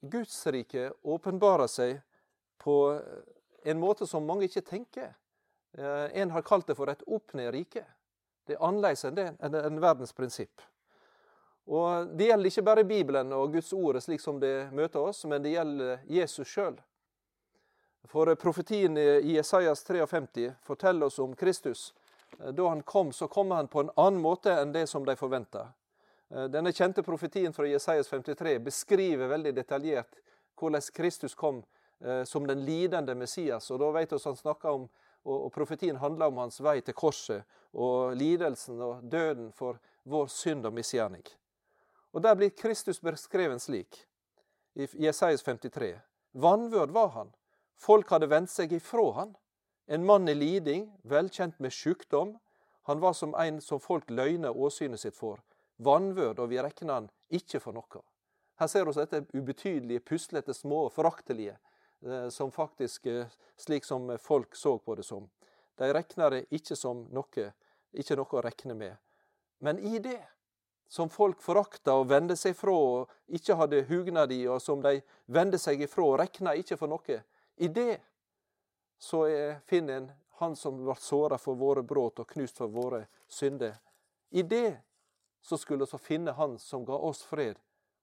Guds 0.00 0.46
rike 0.46 0.90
åpenbarer 1.02 1.68
seg 1.70 2.00
på 2.58 2.76
en 3.64 3.80
måte 3.80 4.06
som 4.06 4.24
mange 4.26 4.48
ikke 4.48 4.64
tenker. 4.66 5.12
En 6.12 6.30
har 6.30 6.44
kalt 6.44 6.66
det 6.66 6.76
for 6.76 6.90
et 6.90 7.04
opp-ned-rike. 7.06 7.84
Det 8.46 8.56
er 8.56 8.64
annerledes 8.66 9.04
enn, 9.08 9.16
det, 9.16 9.28
enn 9.40 9.80
verdens 9.80 10.12
prinsipp. 10.12 10.60
Og 11.66 12.06
Det 12.18 12.26
gjelder 12.26 12.50
ikke 12.50 12.64
bare 12.66 12.84
Bibelen 12.84 13.32
og 13.32 13.52
Guds 13.52 13.72
ord 13.72 14.00
slik 14.02 14.20
som 14.20 14.40
det 14.40 14.72
møter 14.74 15.00
oss, 15.00 15.24
men 15.24 15.42
det 15.42 15.54
gjelder 15.54 16.00
Jesus 16.10 16.48
sjøl. 16.48 16.78
For 18.10 18.34
profetien 18.34 18.96
i 18.98 19.36
Jesajas 19.36 19.84
53 19.86 20.50
forteller 20.66 21.06
oss 21.06 21.20
om 21.22 21.36
Kristus. 21.38 21.92
Da 22.38 22.68
han 22.68 22.82
kom, 22.82 23.12
så 23.12 23.28
kom 23.28 23.50
han 23.50 23.68
på 23.68 23.80
en 23.80 23.92
annen 23.94 24.20
måte 24.20 24.52
enn 24.58 24.72
det 24.74 24.88
som 24.90 25.04
de 25.06 25.14
forventa. 25.16 25.68
Denne 26.28 26.72
kjente 26.72 27.02
profetien 27.02 27.52
fra 27.52 27.68
Jesajas 27.68 28.08
53 28.08 28.58
beskriver 28.58 29.28
veldig 29.28 29.52
detaljert 29.54 30.18
hvordan 30.58 30.82
Kristus 30.94 31.34
kom 31.34 31.62
eh, 32.00 32.24
som 32.24 32.46
den 32.46 32.64
lidende 32.64 33.14
Messias. 33.14 33.70
Og 33.70 33.80
da 33.82 33.90
vet 33.92 34.12
vi 34.12 34.20
han 34.24 34.36
snakker 34.36 34.70
om, 34.70 34.88
og 35.22 35.52
Profetien 35.54 35.96
handler 35.96 36.32
om 36.32 36.40
hans 36.42 36.58
vei 36.60 36.80
til 36.82 36.96
korset 36.98 37.44
og 37.72 38.16
lidelsen 38.18 38.80
og 38.82 39.04
døden 39.06 39.52
for 39.54 39.78
vår 40.02 40.26
synd 40.26 40.66
og 40.66 40.74
misgjerning. 40.74 41.22
Og 42.12 42.22
Der 42.22 42.34
blir 42.36 42.50
Kristus 42.50 43.00
beskreven 43.00 43.60
slik 43.60 44.06
i 44.74 44.86
Jesajas 45.04 45.42
53. 45.42 46.00
Vanvørd 46.32 46.90
var 46.90 47.08
han. 47.08 47.32
Folk 47.76 48.10
hadde 48.10 48.28
vendt 48.28 48.50
seg 48.52 48.72
ifra 48.72 49.12
han. 49.16 49.34
En 49.86 50.04
mann 50.04 50.28
i 50.28 50.34
liding, 50.34 50.86
velkjent 51.02 51.58
med 51.60 51.72
sykdom. 51.72 52.36
Han 52.88 53.00
var 53.00 53.12
som 53.12 53.34
en 53.34 53.60
som 53.60 53.80
folk 53.80 54.10
løgner 54.10 54.56
åsynet 54.56 55.00
sitt 55.00 55.16
for. 55.16 55.40
Vanvørd, 55.76 56.38
og 56.38 56.48
vi 56.52 56.60
regner 56.62 56.94
han 56.94 57.10
ikke 57.32 57.60
for 57.60 57.76
noe. 57.76 58.02
Her 58.60 58.68
ser 58.70 58.86
vi 58.86 58.94
dette 58.96 59.24
ubetydelige, 59.32 60.04
puslete, 60.06 60.54
små, 60.54 60.86
og 60.86 60.92
foraktelige, 60.92 61.56
eh, 62.06 62.28
som 62.28 62.52
faktisk 62.52 63.06
eh, 63.06 63.26
slik 63.56 63.84
som 63.84 64.10
folk 64.18 64.56
så 64.56 64.76
på 64.78 64.94
det 64.94 65.04
som. 65.08 65.28
De 65.78 65.88
regner 65.92 66.30
det 66.30 66.42
ikke 66.52 66.76
som 66.76 67.06
noe, 67.10 67.48
ikke 67.92 68.16
noe 68.16 68.38
å 68.38 68.44
regne 68.44 68.76
med. 68.78 68.96
Men 69.58 69.78
i 69.78 69.98
det 70.02 70.20
som 70.92 71.08
folk 71.08 71.40
forakta 71.40 71.94
og 71.96 72.10
vende 72.10 72.34
seg 72.36 72.52
fra 72.52 72.72
og 72.76 73.12
ikke 73.32 73.56
hadde 73.56 73.84
hugnad 73.88 74.32
i, 74.34 74.42
og 74.44 74.60
som 74.60 74.82
de 74.84 74.98
vende 75.32 75.56
seg 75.56 75.80
ifra 75.80 76.04
og 76.04 76.18
rekna 76.20 76.52
ikke 76.60 76.76
for 76.76 76.92
noe. 76.92 77.16
I 77.56 77.68
det 77.72 77.94
så 79.00 79.24
finner 79.64 80.02
en 80.02 80.10
Han 80.42 80.56
som 80.56 80.80
ble 80.80 80.94
såra 80.98 81.36
for 81.38 81.54
våre 81.54 81.84
brudd 81.86 82.18
og 82.18 82.26
knust 82.32 82.56
for 82.58 82.72
våre 82.72 83.04
synder. 83.30 83.76
I 84.30 84.42
det 84.42 84.80
så 85.40 85.56
skulle 85.56 85.86
vi 85.86 85.98
finne 86.02 86.32
Han 86.32 86.58
som 86.58 86.84
ga 86.84 86.98
oss 86.98 87.22
fred, 87.22 87.56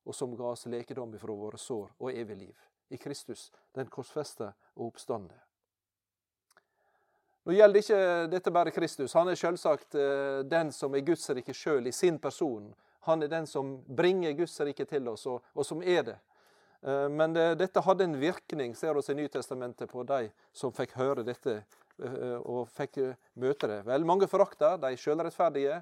og 0.06 0.16
som 0.16 0.34
ga 0.38 0.54
oss 0.54 0.66
lekedom 0.66 1.14
ifra 1.14 1.36
våre 1.36 1.58
sår 1.58 1.92
og 2.00 2.14
evig 2.14 2.38
liv. 2.38 2.58
I 2.90 2.98
Kristus, 2.98 3.52
den 3.76 3.92
korsfeste 3.92 4.54
og 4.76 4.88
oppstande. 4.88 5.36
Nå 7.50 7.56
gjelder 7.58 7.82
ikke 7.82 8.00
dette 8.30 8.52
bare 8.54 8.70
Kristus. 8.70 9.16
Han 9.18 9.32
er 9.32 9.38
selvsagt 9.40 9.96
eh, 9.98 10.44
den 10.46 10.68
som 10.70 10.94
er 10.94 11.02
Guds 11.02 11.24
rike 11.34 11.50
sjøl 11.58 11.88
i 11.90 11.92
sin 11.98 12.20
person. 12.22 12.68
Han 13.08 13.24
er 13.26 13.32
den 13.32 13.48
som 13.50 13.72
bringer 13.98 14.36
Guds 14.38 14.54
rike 14.62 14.86
til 14.86 15.08
oss, 15.10 15.24
og, 15.26 15.48
og 15.58 15.66
som 15.66 15.80
er 15.82 16.04
det. 16.12 16.14
Eh, 16.86 17.08
men 17.10 17.34
det, 17.34 17.48
dette 17.58 17.82
hadde 17.82 18.06
en 18.06 18.14
virkning, 18.22 18.76
ser 18.78 18.94
vi 18.94 19.02
i 19.02 19.16
Nytestamentet, 19.18 19.90
på 19.90 20.06
de 20.06 20.28
som 20.54 20.76
fikk 20.78 20.94
høre 21.00 21.24
dette 21.26 21.56
eh, 21.56 22.36
og 22.38 22.70
fikk 22.70 23.00
møte 23.42 23.70
det. 23.72 23.80
Vel, 23.88 24.06
mange 24.06 24.30
forakta 24.30 24.76
de 24.84 24.92
sjølrettferdige. 25.02 25.80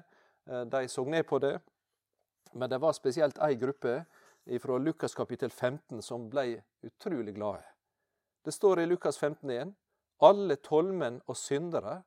De 0.72 0.80
så 0.88 1.04
ned 1.04 1.26
på 1.28 1.36
det. 1.44 1.58
Men 2.56 2.72
det 2.72 2.78
var 2.80 2.96
spesielt 2.96 3.36
ei 3.44 3.58
gruppe 3.60 3.98
fra 4.64 4.80
Lukas 4.80 5.12
kapittel 5.12 5.52
15 5.52 6.00
som 6.00 6.30
ble 6.32 6.62
utrolig 6.88 7.36
glade. 7.36 7.60
Det 8.40 8.56
står 8.56 8.80
i 8.80 8.88
Lukas 8.88 9.20
15,1 9.20 9.76
alle 10.24 10.56
tollmenn 10.56 11.20
og 11.26 11.36
syndere 11.36 12.02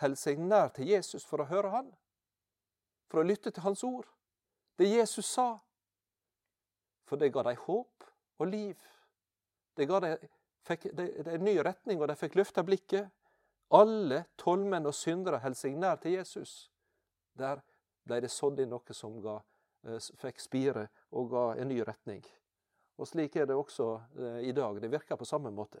holder 0.00 0.20
seg 0.20 0.40
nær 0.40 0.70
til 0.74 0.88
Jesus 0.92 1.26
for 1.26 1.42
å 1.42 1.48
høre 1.50 1.72
han, 1.74 1.90
for 3.10 3.20
å 3.20 3.26
lytte 3.26 3.50
til 3.50 3.64
hans 3.66 3.82
ord. 3.84 4.06
Det 4.78 4.88
Jesus 4.88 5.26
sa. 5.26 5.58
For 7.04 7.20
det 7.20 7.32
ga 7.34 7.42
dem 7.44 7.58
håp 7.66 8.06
og 8.40 8.46
liv. 8.48 8.78
Det 9.76 9.86
ga 9.90 10.00
dem 10.00 10.28
en 10.70 11.44
ny 11.44 11.56
retning, 11.58 12.00
og 12.00 12.08
de 12.08 12.16
fikk 12.16 12.38
løfta 12.38 12.62
blikket. 12.64 13.10
Alle 13.74 14.24
tollmenn 14.38 14.88
og 14.88 14.94
syndere 14.94 15.40
holder 15.42 15.58
seg 15.58 15.76
nær 15.78 15.98
til 16.02 16.16
Jesus. 16.16 16.70
Der 17.38 17.62
ble 18.06 18.20
det 18.22 18.32
sådd 18.32 18.62
inn 18.62 18.72
noe 18.72 18.96
som 18.96 19.18
ga, 19.22 19.36
eh, 19.86 19.98
fikk 19.98 20.40
spire 20.42 20.88
og 21.10 21.30
ga 21.30 21.44
en 21.60 21.68
ny 21.68 21.80
retning. 21.86 22.22
Og 22.98 23.08
Slik 23.08 23.36
er 23.36 23.46
det 23.46 23.56
også 23.56 23.88
eh, 24.18 24.48
i 24.48 24.52
dag. 24.52 24.80
Det 24.80 24.90
virker 24.90 25.16
på 25.16 25.28
samme 25.28 25.50
måte. 25.50 25.80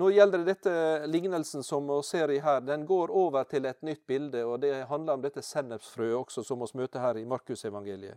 Nå 0.00 0.10
gjelder 0.10 0.38
det 0.38 0.44
dette 0.44 1.06
lignelsen 1.06 1.62
som 1.62 1.84
vi 1.86 2.02
ser 2.02 2.30
i 2.30 2.38
her. 2.40 2.60
Den 2.64 2.86
går 2.86 3.10
over 3.12 3.44
til 3.44 3.66
et 3.68 3.82
nytt 3.84 4.06
bilde, 4.08 4.46
og 4.48 4.62
det 4.62 4.86
handler 4.88 5.18
om 5.18 5.20
dette 5.20 5.42
sennepsfrøet 5.44 6.14
også, 6.16 6.44
som 6.46 6.62
vi 6.62 6.68
møter 6.80 7.02
her 7.04 7.18
i 7.20 7.26
Markusevangeliet. 7.28 8.16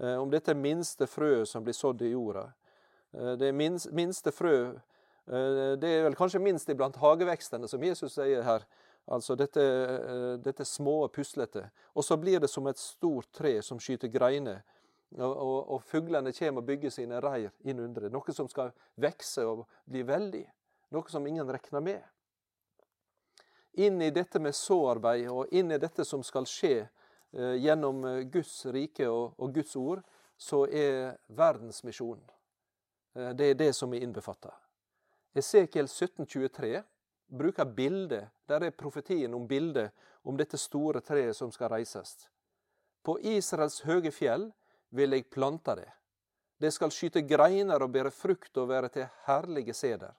Eh, 0.00 0.14
om 0.16 0.30
dette 0.32 0.54
minste 0.56 1.04
frøet 1.04 1.50
som 1.50 1.66
blir 1.66 1.76
sådd 1.76 2.00
i 2.06 2.14
jorda. 2.14 2.46
Det 3.36 3.50
minste 3.52 4.32
frø. 4.32 4.54
Det 5.26 5.90
er 5.90 6.06
vel 6.06 6.16
kanskje 6.16 6.40
minst 6.40 6.72
iblant 6.72 6.96
hagevekstene, 6.96 7.68
som 7.68 7.84
Jesus 7.84 8.16
sier 8.16 8.40
her. 8.46 8.64
Altså 9.04 9.36
dette, 9.36 9.66
dette 10.40 10.64
små, 10.64 11.10
puslete. 11.12 11.66
Og 11.92 12.08
så 12.08 12.16
blir 12.16 12.40
det 12.40 12.48
som 12.48 12.72
et 12.72 12.80
stort 12.80 13.28
tre 13.36 13.58
som 13.60 13.76
skyter 13.76 14.08
greiner. 14.08 14.64
Og, 15.18 15.28
og, 15.28 15.60
og 15.76 15.84
fuglene 15.84 16.32
kommer 16.32 16.64
og 16.64 16.72
bygger 16.72 16.96
sine 16.96 17.20
reir 17.20 17.52
innunder 17.68 18.08
det. 18.08 18.14
Noe 18.16 18.32
som 18.32 18.48
skal 18.48 18.72
vokse 18.96 19.44
og 19.44 19.66
bli 19.84 20.08
veldig. 20.08 20.46
Noe 20.92 21.08
som 21.08 21.26
ingen 21.26 21.48
regner 21.48 21.80
med. 21.80 22.02
Inn 23.72 24.02
i 24.02 24.10
dette 24.12 24.40
med 24.40 24.54
såarbeid 24.54 25.30
og 25.32 25.52
inn 25.56 25.72
i 25.72 25.80
dette 25.80 26.04
som 26.04 26.20
skal 26.22 26.44
skje 26.44 26.74
eh, 26.82 27.54
gjennom 27.64 28.04
Guds 28.28 28.66
rike 28.66 29.08
og, 29.08 29.32
og, 29.38 29.54
Guds 29.54 29.76
ord, 29.80 30.02
så 30.36 30.66
er 30.68 31.16
verdensmisjonen. 31.32 32.26
Eh, 33.16 33.30
det 33.32 33.48
er 33.50 33.60
det 33.62 33.70
som 33.78 33.94
er 33.94 34.04
innbefatta. 34.04 34.52
Esekiel 35.32 35.88
1723 35.88 36.82
bruker 37.32 37.64
bildet. 37.64 38.28
Der 38.46 38.68
er 38.68 38.76
profetien 38.76 39.34
om 39.34 39.48
bildet 39.48 39.92
om 40.22 40.36
dette 40.36 40.60
store 40.60 41.00
treet 41.00 41.36
som 41.36 41.52
skal 41.52 41.72
reises. 41.72 42.28
På 43.02 43.16
Israels 43.18 43.80
høge 43.88 44.12
fjell 44.12 44.50
vil 44.92 45.16
jeg 45.16 45.30
plante 45.32 45.74
det. 45.80 45.88
Det 46.60 46.70
skal 46.70 46.92
skyte 46.94 47.24
greiner 47.26 47.82
og 47.82 47.90
bære 47.90 48.12
frukt 48.14 48.60
og 48.60 48.68
være 48.70 48.92
til 48.92 49.08
herlige 49.26 49.74
seder. 49.74 50.12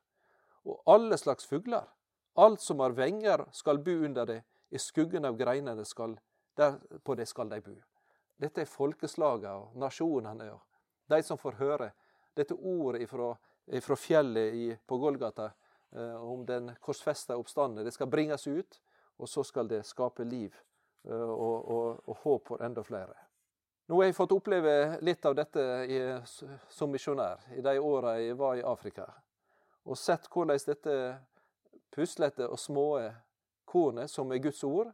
Og 0.66 0.82
alle 0.86 1.18
slags 1.18 1.46
fugler, 1.46 1.88
alt 2.36 2.62
som 2.62 2.80
har 2.80 2.96
venger, 2.98 3.46
skal 3.52 3.80
bu 3.84 4.06
under 4.06 4.26
det. 4.26 4.42
I 4.70 4.80
skuggen 4.80 5.26
av 5.26 5.38
greinene 5.38 5.86
skal, 5.86 6.16
derpå 6.58 7.16
det 7.16 7.28
skal 7.30 7.50
de 7.50 7.60
bu. 7.62 7.76
Dette 8.42 8.64
er 8.64 8.70
folkeslagene 8.70 9.54
og 9.54 9.76
nasjonene 9.78 10.48
og 10.52 10.62
de 11.12 11.20
som 11.24 11.38
får 11.38 11.60
høre 11.60 11.90
dette 12.34 12.56
ordet 12.56 13.04
ifra, 13.04 13.96
fjellet 13.96 14.54
i, 14.54 14.78
på 14.86 14.98
Golgata 14.98 15.52
eh, 15.96 16.16
om 16.16 16.46
den 16.46 16.72
korsfesta 16.82 17.38
oppstanden. 17.38 17.86
Det 17.86 17.94
skal 17.94 18.10
bringes 18.10 18.48
ut, 18.48 18.80
og 19.18 19.30
så 19.30 19.44
skal 19.44 19.68
det 19.70 19.84
skape 19.86 20.26
liv 20.26 20.56
eh, 21.06 21.30
og, 21.30 21.70
og, 21.70 22.02
og 22.10 22.18
håp 22.24 22.48
for 22.48 22.66
enda 22.66 22.84
flere. 22.84 23.14
Nå 23.88 24.00
har 24.00 24.10
jeg 24.10 24.16
fått 24.16 24.34
oppleve 24.34 24.74
litt 25.04 25.26
av 25.28 25.36
dette 25.36 25.64
i, 25.92 26.00
som 26.72 26.92
misjonær 26.92 27.44
i 27.58 27.62
de 27.62 27.76
åra 27.80 28.16
jeg 28.22 28.38
var 28.40 28.56
i 28.58 28.64
Afrika. 28.66 29.10
Og 29.84 29.98
sett 30.00 30.30
hvordan 30.32 30.60
dette 30.68 30.98
puslete 31.94 32.48
og 32.48 32.60
små 32.60 32.88
kornet, 33.70 34.12
som 34.12 34.32
er 34.32 34.42
Guds 34.44 34.64
ord, 34.64 34.92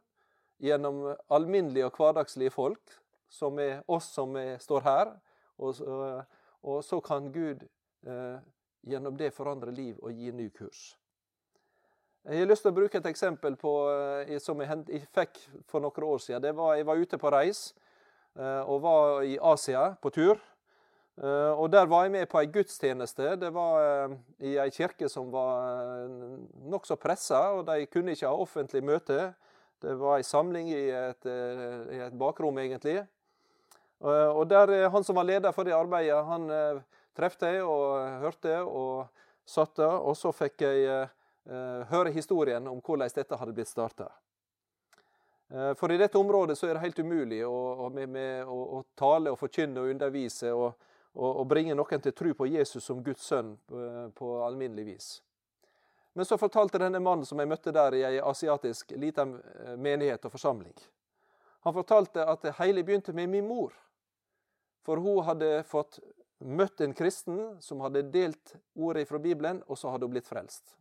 gjennom 0.60 1.06
alminnelige 1.32 1.88
og 1.88 1.95
hverdagslige 1.95 2.52
folk, 2.52 2.95
som 3.30 3.60
er 3.62 3.84
oss 3.88 4.10
som 4.15 4.36
er, 4.36 4.58
står 4.60 4.82
her, 4.84 5.12
og, 5.60 5.82
og, 6.63 6.80
så 6.84 6.99
kan 7.04 7.30
Gud 7.32 7.63
eh, 8.08 8.39
gjennom 8.88 9.17
det 9.19 9.34
forandre 9.36 9.71
liv 9.75 9.99
og 10.02 10.15
gi 10.15 10.32
ny 10.32 10.49
kurs. 10.56 10.95
Jeg 12.25 12.41
har 12.41 12.49
lyst 12.49 12.65
til 12.65 12.73
å 12.73 12.75
bruke 12.75 12.99
et 12.99 13.08
eksempel 13.08 13.56
på, 13.60 13.73
eh, 14.25 14.39
som 14.43 14.60
jeg, 14.63 15.06
fikk 15.15 15.39
for 15.69 15.84
noen 15.84 16.10
år 16.10 16.23
siden. 16.23 16.56
Var, 16.58 16.80
jeg 16.80 16.89
var 16.89 17.06
ute 17.06 17.21
på 17.21 17.32
reis 17.36 17.69
Eh, 18.39 18.63
og 18.69 18.82
var 18.82 19.23
i 19.28 19.38
Asia 19.41 19.95
på 20.02 20.12
tur. 20.13 20.39
Eh, 21.19 21.51
og 21.60 21.71
Der 21.71 21.86
var 21.86 22.03
jeg 22.03 22.12
med 22.12 22.29
på 22.32 22.39
ei 22.39 22.47
gudstjeneste. 22.47 23.36
Det 23.41 23.51
var 23.53 23.79
eh, 23.84 24.15
i 24.39 24.55
ei 24.58 24.69
kirke 24.71 25.10
som 25.10 25.32
var 25.32 26.08
nokså 26.71 26.95
pressa, 26.95 27.41
og 27.58 27.65
de 27.67 27.86
kunne 27.91 28.15
ikke 28.15 28.27
ha 28.27 28.36
offentlig 28.36 28.84
møte. 28.84 29.34
Det 29.79 29.95
var 29.99 30.19
ei 30.19 30.27
samling 30.27 30.69
i 30.71 30.89
et, 30.91 31.25
i 31.25 31.99
et 32.03 32.15
bakrom, 32.19 32.58
egentlig. 32.60 33.05
Og 33.99 34.43
der, 34.47 34.89
Han 34.89 35.03
som 35.03 35.15
var 35.15 35.23
leder 35.23 35.51
for 35.51 35.63
det 35.63 35.73
arbeidet, 35.73 36.25
han 36.25 36.51
trefte 37.15 37.47
jeg 37.47 37.63
og 37.63 38.19
hørte 38.19 38.60
og 38.63 39.08
satt 39.45 39.75
der. 39.75 40.03
Og 40.03 40.17
så 40.17 40.32
fikk 40.36 40.62
jeg 40.62 41.08
høre 41.88 42.12
historien 42.12 42.67
om 42.67 42.82
hvordan 42.84 43.08
dette 43.15 43.39
hadde 43.39 43.55
blitt 43.55 43.71
starta. 43.71 44.10
Eh, 45.53 45.73
for 45.73 45.91
i 45.91 45.97
dette 45.97 46.17
området 46.17 46.58
så 46.58 46.67
er 46.67 46.77
det 46.77 46.84
helt 46.84 46.99
umulig 46.99 47.41
å, 47.45 47.89
med, 47.93 48.10
med, 48.13 48.45
å, 48.45 48.58
å 48.77 48.84
tale 48.97 49.34
og 49.34 49.39
forkynne 49.39 49.82
og 49.82 49.93
undervise 49.95 50.51
og, 50.53 50.75
og, 51.15 51.48
bringe 51.48 51.76
noen 51.76 52.02
til 52.04 52.13
tro 52.13 52.34
på 52.38 52.48
Jesus 52.48 52.86
som 52.86 53.02
Guds 53.04 53.26
sønn 53.26 53.56
på, 53.67 53.80
på 54.15 54.30
alminnelig 54.45 54.86
vis. 54.86 55.10
Men 56.13 56.26
så 56.26 56.38
fortalte 56.38 56.82
denne 56.82 57.00
mannen 57.00 57.26
som 57.26 57.39
jeg 57.39 57.50
møtte 57.50 57.74
der 57.74 57.95
i 57.95 58.06
ei 58.06 58.22
asiatisk 58.22 58.93
liten 58.98 59.38
eh, 59.39 59.76
menighet 59.78 60.26
og 60.26 60.34
forsamling 60.34 60.74
Han 61.65 61.76
fortalte 61.76 62.26
at 62.26 62.41
det 62.45 62.56
hele 62.58 62.84
begynte 62.84 63.13
med 63.13 63.30
min 63.30 63.48
mor. 63.48 63.74
For 64.86 64.98
hun 64.98 65.24
hadde 65.28 65.63
fått 65.67 66.00
møtt 66.39 66.82
en 66.82 66.95
kristen 66.95 67.58
som 67.62 67.82
hadde 67.84 68.06
delt 68.13 68.56
ordet 68.76 69.08
fra 69.10 69.19
Bibelen, 69.19 69.60
og 69.67 69.78
så 69.78 69.91
hadde 69.91 70.08
hun 70.08 70.13
blitt 70.13 70.30
frelst. 70.30 70.78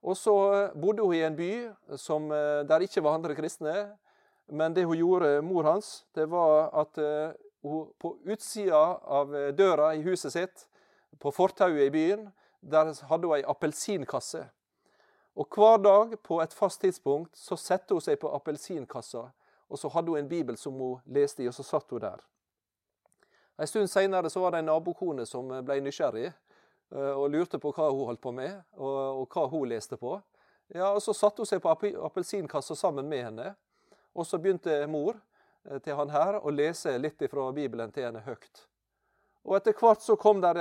Og 0.00 0.16
så 0.16 0.34
bodde 0.72 1.04
hun 1.04 1.14
i 1.14 1.24
en 1.26 1.36
by 1.36 1.52
som, 2.00 2.30
eh, 2.32 2.64
der 2.64 2.86
ikke 2.86 3.04
var 3.04 3.18
andre 3.18 3.36
kristne. 3.36 3.96
Men 4.48 4.72
det 4.72 4.86
hun 4.86 4.96
gjorde, 4.96 5.42
mor 5.42 5.64
hans, 5.66 6.06
det 6.14 6.28
var 6.30 6.70
at 6.72 6.98
hun 7.70 7.92
på 8.02 8.14
utsida 8.24 8.82
av 9.02 9.34
eh, 9.36 9.52
døra 9.54 9.94
i 9.94 10.04
huset 10.06 10.32
sitt, 10.32 10.66
på 11.18 11.32
fortauet 11.32 11.86
i 11.86 11.90
byen, 11.90 12.28
der 12.60 12.92
hadde 13.08 13.28
hun 13.28 13.36
ei 13.36 13.44
appelsinkasse. 13.46 14.44
Og 15.36 15.52
hver 15.52 15.76
dag 15.84 16.16
på 16.24 16.40
et 16.40 16.54
fast 16.56 16.80
tidspunkt 16.80 17.36
så 17.36 17.56
satte 17.60 17.94
hun 17.94 18.04
seg 18.04 18.18
på 18.20 18.32
appelsinkassa, 18.32 19.26
og 19.68 19.78
så 19.78 19.90
hadde 19.92 20.12
hun 20.12 20.22
en 20.22 20.30
bibel 20.30 20.56
som 20.56 20.78
hun 20.80 20.98
leste 21.06 21.44
i, 21.44 21.48
og 21.48 21.54
så 21.54 21.64
satt 21.66 21.90
hun 21.90 22.02
der. 22.04 22.24
En 23.56 23.68
stund 23.68 23.88
seinere 23.88 24.28
var 24.34 24.52
det 24.52 24.58
en 24.60 24.68
nabokone 24.68 25.24
som 25.26 25.48
ble 25.64 25.80
nysgjerrig. 25.80 26.32
Eh, 26.94 27.12
og 27.12 27.30
lurte 27.30 27.58
på 27.58 27.72
hva 27.74 27.88
hun 27.90 28.06
holdt 28.10 28.22
på 28.22 28.32
med, 28.34 28.60
og, 28.78 29.22
og 29.22 29.32
hva 29.34 29.46
hun 29.50 29.70
leste 29.70 29.98
på. 29.98 30.16
Ja, 30.74 30.92
og 30.92 31.02
Så 31.02 31.14
satte 31.14 31.42
hun 31.42 31.48
seg 31.48 31.62
på 31.62 31.70
appelsinkassa 31.70 32.74
sammen 32.78 33.08
med 33.08 33.24
henne, 33.24 33.54
og 34.14 34.26
så 34.26 34.38
begynte 34.38 34.86
mor 34.90 35.18
til 35.84 35.98
han 35.98 36.10
her 36.10 36.40
og 36.40 36.54
lese 36.54 36.96
litt 36.98 37.22
fra 37.30 37.50
Bibelen 37.52 37.92
til 37.92 38.08
henne 38.08 38.22
høyt. 38.26 38.66
Og 39.46 39.56
Etter 39.58 39.76
hvert 39.78 40.02
så 40.02 40.16
kom 40.18 40.40
der 40.42 40.58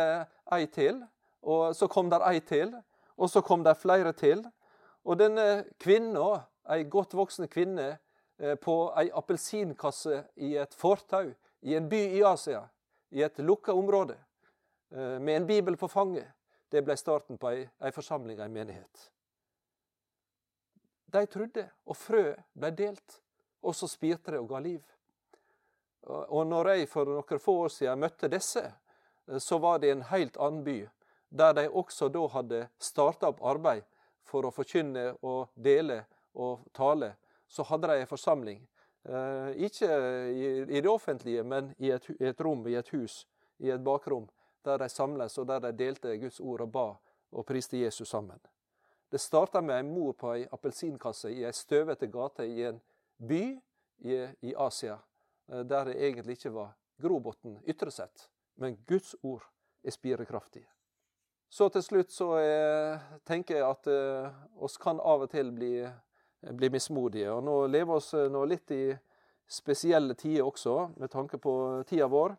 ei 0.53 0.65
til, 0.65 1.01
og 1.41 1.75
så 1.75 1.87
kom 1.87 2.09
der 2.09 2.25
ei 2.29 2.39
til, 2.39 2.73
og 3.17 3.29
så 3.29 3.41
kom 3.41 3.63
der 3.63 3.77
flere 3.77 4.13
til. 4.13 4.43
Og 5.05 5.19
denne 5.19 5.65
kvinna, 5.79 6.45
ei 6.69 6.83
godt 6.89 7.13
voksen 7.13 7.47
kvinne, 7.47 7.97
eh, 8.39 8.55
på 8.55 8.93
ei 8.97 9.09
appelsinkasse 9.13 10.23
i 10.35 10.55
et 10.57 10.73
fortau 10.73 11.33
i 11.61 11.75
en 11.75 11.89
by 11.89 12.01
i 12.17 12.23
Asia, 12.23 12.67
i 13.11 13.21
et 13.21 13.39
lukka 13.39 13.73
område, 13.73 14.17
Eh, 14.95 15.19
med 15.19 15.37
en 15.37 15.47
bibel 15.47 15.77
på 15.77 15.87
fanget. 15.87 16.27
Det 16.69 16.81
ble 16.83 16.95
starten 16.97 17.37
på 17.37 17.49
ei, 17.51 17.65
ei 17.83 17.91
forsamling, 17.91 18.39
ei 18.39 18.49
menighet. 18.49 19.09
De 21.13 21.25
trodde, 21.31 21.65
og 21.85 21.97
frø 21.97 22.23
ble 22.53 22.71
delt, 22.75 23.19
og 23.61 23.75
så 23.75 23.89
spirte 23.91 24.31
det 24.33 24.39
og 24.39 24.49
ga 24.49 24.61
liv. 24.63 24.83
Og 26.05 26.45
når 26.47 26.69
jeg 26.71 26.89
for 26.89 27.09
noen 27.09 27.41
få 27.41 27.55
år 27.65 27.73
siden 27.73 28.01
møtte 28.01 28.29
disse, 28.29 28.63
eh, 29.27 29.39
så 29.41 29.57
var 29.61 29.79
det 29.81 29.91
en 29.91 30.05
helt 30.11 30.37
annen 30.37 30.63
by, 30.65 30.79
der 31.29 31.53
de 31.57 31.67
også 31.69 32.09
da 32.13 32.27
hadde 32.35 32.61
starta 32.79 33.31
opp 33.33 33.41
arbeid 33.43 33.83
for 34.25 34.45
å 34.45 34.53
forkynne 34.53 35.15
og 35.21 35.49
dele 35.55 36.03
og 36.33 36.65
tale. 36.73 37.15
Så 37.47 37.65
hadde 37.65 37.89
de 37.89 38.01
en 38.03 38.09
forsamling. 38.09 38.61
Eh, 39.05 39.65
ikke 39.67 39.89
i 40.33 40.81
det 40.81 40.89
offentlige, 40.89 41.43
men 41.43 41.73
i 41.77 41.91
et, 41.93 42.09
i 42.19 42.29
et 42.29 42.41
rom, 42.41 42.65
i 42.67 42.77
et 42.77 42.89
hus, 42.93 43.25
i 43.59 43.69
et 43.73 43.83
bakrom 43.83 44.29
der 44.65 44.77
de 44.81 44.89
samles, 44.89 45.37
og 45.37 45.47
der 45.47 45.59
de 45.59 45.71
delte 45.77 46.17
Guds 46.17 46.39
ord 46.39 46.61
og 46.65 46.71
ba 46.73 46.87
og 47.31 47.45
priste 47.45 47.77
Jesus 47.77 48.09
sammen. 48.09 48.39
Det 49.11 49.21
starta 49.21 49.61
med 49.61 49.77
ei 49.77 49.85
mor 49.85 50.15
på 50.17 50.31
ei 50.33 50.47
appelsinkasse 50.51 51.29
i 51.31 51.43
ei 51.45 51.53
støvete 51.53 52.07
gate 52.11 52.47
i 52.49 52.63
en 52.65 52.79
by 53.17 53.43
i, 54.01 54.15
i 54.41 54.55
Asia, 54.57 54.97
der 55.47 55.91
det 55.91 55.99
egentlig 55.99 56.39
ikke 56.39 56.53
var 56.55 56.71
grobunn 57.01 57.60
ytre 57.69 57.91
sett, 57.91 58.29
men 58.62 58.77
Guds 58.88 59.15
ord 59.21 59.43
er 59.84 59.93
spirekraftige. 59.93 60.67
Så 61.49 61.69
til 61.69 61.84
slutt 61.86 62.12
så 62.12 62.34
eh, 62.41 63.03
tenker 63.23 63.60
jeg 63.60 63.67
at 63.67 63.88
eh, 63.88 64.31
oss 64.60 64.75
kan 64.81 64.99
av 64.99 65.23
og 65.23 65.31
til 65.31 65.53
bli, 65.55 65.86
bli 66.58 66.69
mismodige. 66.73 67.29
Og 67.31 67.45
nå 67.45 67.53
lever 67.71 67.95
oss 67.95 68.10
eh, 68.17 68.27
nå 68.31 68.41
litt 68.49 68.73
i 68.75 68.89
spesielle 69.47 70.17
tider 70.19 70.43
også, 70.43 70.89
med 70.97 71.13
tanke 71.13 71.39
på 71.39 71.53
tida 71.88 72.10
vår. 72.12 72.36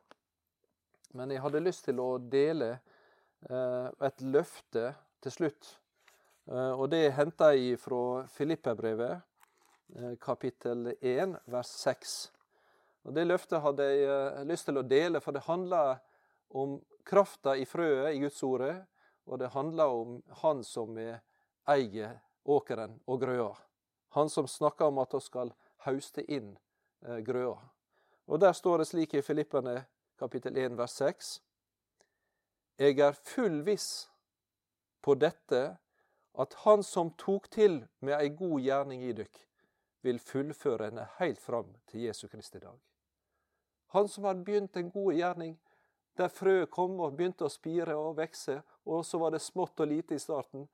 Men 1.17 1.33
jeg 1.33 1.41
hadde 1.47 1.65
lyst 1.65 1.87
til 1.87 2.03
å 2.03 2.11
dele 2.19 2.75
eh, 2.75 3.89
et 4.05 4.27
løfte 4.27 4.91
til 5.25 5.37
slutt. 5.39 5.73
Eh, 6.51 6.73
og 6.75 6.91
det 6.93 7.15
henter 7.17 7.57
jeg 7.57 7.81
fra 7.81 8.27
Filippebrevet, 8.37 9.23
eh, 9.97 10.15
kapittel 10.21 10.91
1, 11.01 11.39
vers 11.57 11.73
6. 11.87 12.19
Og 13.07 13.15
Det 13.15 13.25
løftet 13.27 13.63
hadde 13.63 13.85
jeg 13.87 14.47
lyst 14.51 14.67
til 14.67 14.81
å 14.81 14.83
dele, 14.87 15.21
for 15.23 15.33
det 15.33 15.47
handler 15.47 16.01
om 16.51 16.81
krafta 17.07 17.55
i 17.55 17.65
frøet 17.65 18.17
i 18.17 18.19
Guds 18.19 18.43
ordet, 18.43 18.75
og 19.27 19.39
det 19.39 19.53
handler 19.55 19.95
om 19.95 20.17
Han 20.43 20.65
som 20.67 20.99
eier 20.99 22.19
åkeren 22.45 22.99
og 23.07 23.21
grøa. 23.23 23.55
Han 24.19 24.31
som 24.31 24.49
snakker 24.51 24.91
om 24.91 24.99
at 24.99 25.15
vi 25.15 25.21
skal 25.23 25.53
hauste 25.87 26.25
inn 26.27 26.57
grøa. 27.03 27.59
Og 28.27 28.41
Der 28.41 28.53
står 28.53 28.79
det 28.79 28.89
slik 28.91 29.15
i 29.15 29.23
Filippene 29.23 29.85
kapittel 30.19 30.57
1, 30.57 30.79
vers 30.79 30.99
6. 30.99 31.41
Jeg 32.79 32.99
er 32.99 33.13
full 33.13 33.63
viss 33.63 34.09
på 35.03 35.15
dette, 35.15 35.77
at 36.39 36.55
Han 36.65 36.83
som 36.83 37.15
tok 37.17 37.49
til 37.51 37.85
med 38.01 38.19
ei 38.19 38.29
god 38.29 38.61
gjerning 38.61 39.07
i 39.07 39.15
dykk, 39.17 39.39
vil 40.03 40.19
fullføre 40.19 40.91
henne 40.91 41.07
heilt 41.19 41.41
fram 41.41 41.71
til 41.87 42.09
Jesu 42.09 42.27
Kristi 42.29 42.59
dag. 42.59 42.96
Han 43.95 44.09
som 44.09 44.25
hadde 44.25 44.45
begynt 44.45 44.77
en 44.77 44.91
god 44.91 45.15
gjerning, 45.15 45.57
der 46.17 46.33
frøet 46.33 46.71
kom 46.71 47.01
og 47.01 47.17
begynte 47.17 47.47
å 47.47 47.53
spire 47.53 47.97
og 47.97 48.17
vokse, 48.19 48.61
og 48.87 49.05
så 49.05 49.21
var 49.21 49.35
det 49.35 49.43
smått 49.45 49.81
og 49.81 49.91
lite 49.91 50.17
i 50.17 50.23
starten. 50.23 50.67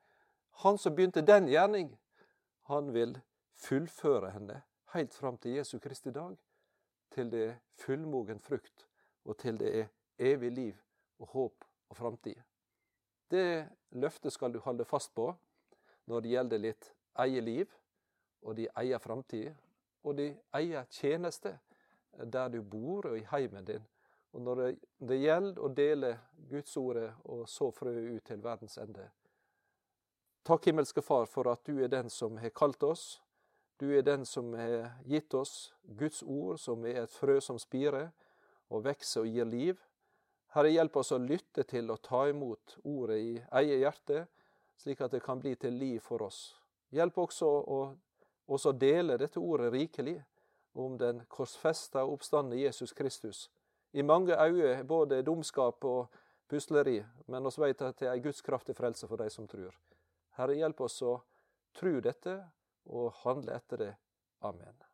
Han 0.62 0.79
som 0.79 0.94
begynte 0.94 1.25
den 1.27 1.48
gjerning, 1.51 1.90
han 2.70 2.92
vil 2.94 3.16
fullføre 3.59 4.31
henne 4.31 4.62
helt 4.94 5.14
fram 5.14 5.38
til 5.38 5.59
Jesu 5.59 5.79
Kristi 5.79 6.12
dag, 6.14 6.37
til 7.11 7.31
det 7.33 7.42
er 7.48 7.59
fullmogen 7.83 8.40
frukt, 8.40 8.87
og 9.25 9.38
til 9.38 9.59
det 9.59 9.72
er 9.81 9.90
evig 10.18 10.53
liv 10.53 10.75
og 11.18 11.29
håp 11.35 11.64
og 11.88 11.96
framtid. 11.96 12.38
Det 13.31 13.68
løftet 13.90 14.33
skal 14.33 14.53
du 14.53 14.61
holde 14.61 14.85
fast 14.85 15.14
på 15.14 15.31
når 16.07 16.20
det 16.20 16.33
gjelder 16.35 16.62
ditt 16.62 16.92
eget 17.25 17.44
liv 17.44 17.75
og 18.42 18.57
din 18.57 18.68
egen 18.77 19.01
framtid, 19.01 19.53
og 20.03 20.16
din 20.18 20.38
egen 20.53 20.87
tjeneste 20.90 21.59
der 22.16 22.48
du 22.48 22.62
bor 22.62 23.07
og 23.07 23.18
i 23.18 23.27
heimen 23.31 23.64
din. 23.64 23.85
Og 24.33 24.40
når 24.40 24.61
det, 24.98 25.18
gjelder 25.20 25.61
å 25.61 25.68
dele 25.68 26.12
Guds 26.48 26.77
ordet 26.77 27.11
og 27.25 27.44
så 27.48 27.68
frøet 27.75 28.16
ut 28.16 28.25
til 28.25 28.40
verdens 28.44 28.79
ende. 28.81 29.09
Takk, 30.42 30.66
himmelske 30.66 31.03
Far, 31.05 31.29
for 31.31 31.51
at 31.53 31.61
du 31.68 31.83
er 31.85 31.92
den 31.92 32.11
som 32.11 32.38
har 32.40 32.55
kalt 32.57 32.83
oss. 32.83 33.20
Du 33.79 33.90
er 33.92 34.03
den 34.03 34.25
som 34.27 34.53
har 34.57 34.94
gitt 35.07 35.35
oss 35.35 35.72
Guds 35.85 36.22
ord, 36.22 36.59
som 36.59 36.85
er 36.87 37.03
et 37.03 37.12
frø 37.12 37.38
som 37.40 37.61
spirer 37.61 38.11
og 38.72 38.87
vokser 38.87 39.22
og 39.22 39.29
gir 39.37 39.48
liv. 39.48 39.83
Herre, 40.57 40.72
hjelp 40.72 40.96
oss 41.01 41.12
å 41.12 41.20
lytte 41.20 41.64
til 41.68 41.90
og 41.92 42.03
ta 42.05 42.27
imot 42.31 42.79
ordet 42.85 43.18
i 43.20 43.35
eget 43.61 43.85
hjerte, 43.85 44.25
slik 44.81 45.01
at 45.05 45.12
det 45.14 45.22
kan 45.25 45.40
bli 45.40 45.55
til 45.61 45.77
liv 45.77 46.01
for 46.05 46.25
oss. 46.25 46.55
Hjelp 46.92 47.20
også 47.22 47.48
å 47.48 47.83
også 48.53 48.72
dele 48.72 49.16
dette 49.20 49.40
ordet 49.40 49.72
rikelig 49.72 50.16
om 50.72 50.98
den 50.98 51.24
korsfesta 51.28 52.04
oppstande 52.04 52.56
Jesus 52.56 52.92
Kristus. 52.92 53.50
I 53.92 54.02
mange 54.02 54.37
øyne 54.37 54.85
både 54.85 55.22
dumskap 55.22 55.85
og 55.85 56.06
pusleri, 56.48 57.02
men 57.26 57.46
oss 57.46 57.58
veit 57.58 57.82
at 57.82 58.00
det 58.00 58.08
er 58.08 58.22
Guds 58.24 58.40
kraftig 58.44 58.76
frelse 58.76 59.08
for 59.08 59.20
de 59.20 59.30
som 59.30 59.48
tror. 59.48 59.76
Herre, 60.37 60.56
hjelp 60.56 60.80
oss 60.80 61.02
å 61.04 61.18
tro 61.76 61.98
dette 62.00 62.38
og 62.88 63.12
handle 63.24 63.56
etter 63.56 63.85
det. 63.87 63.92
Amen. 64.40 64.91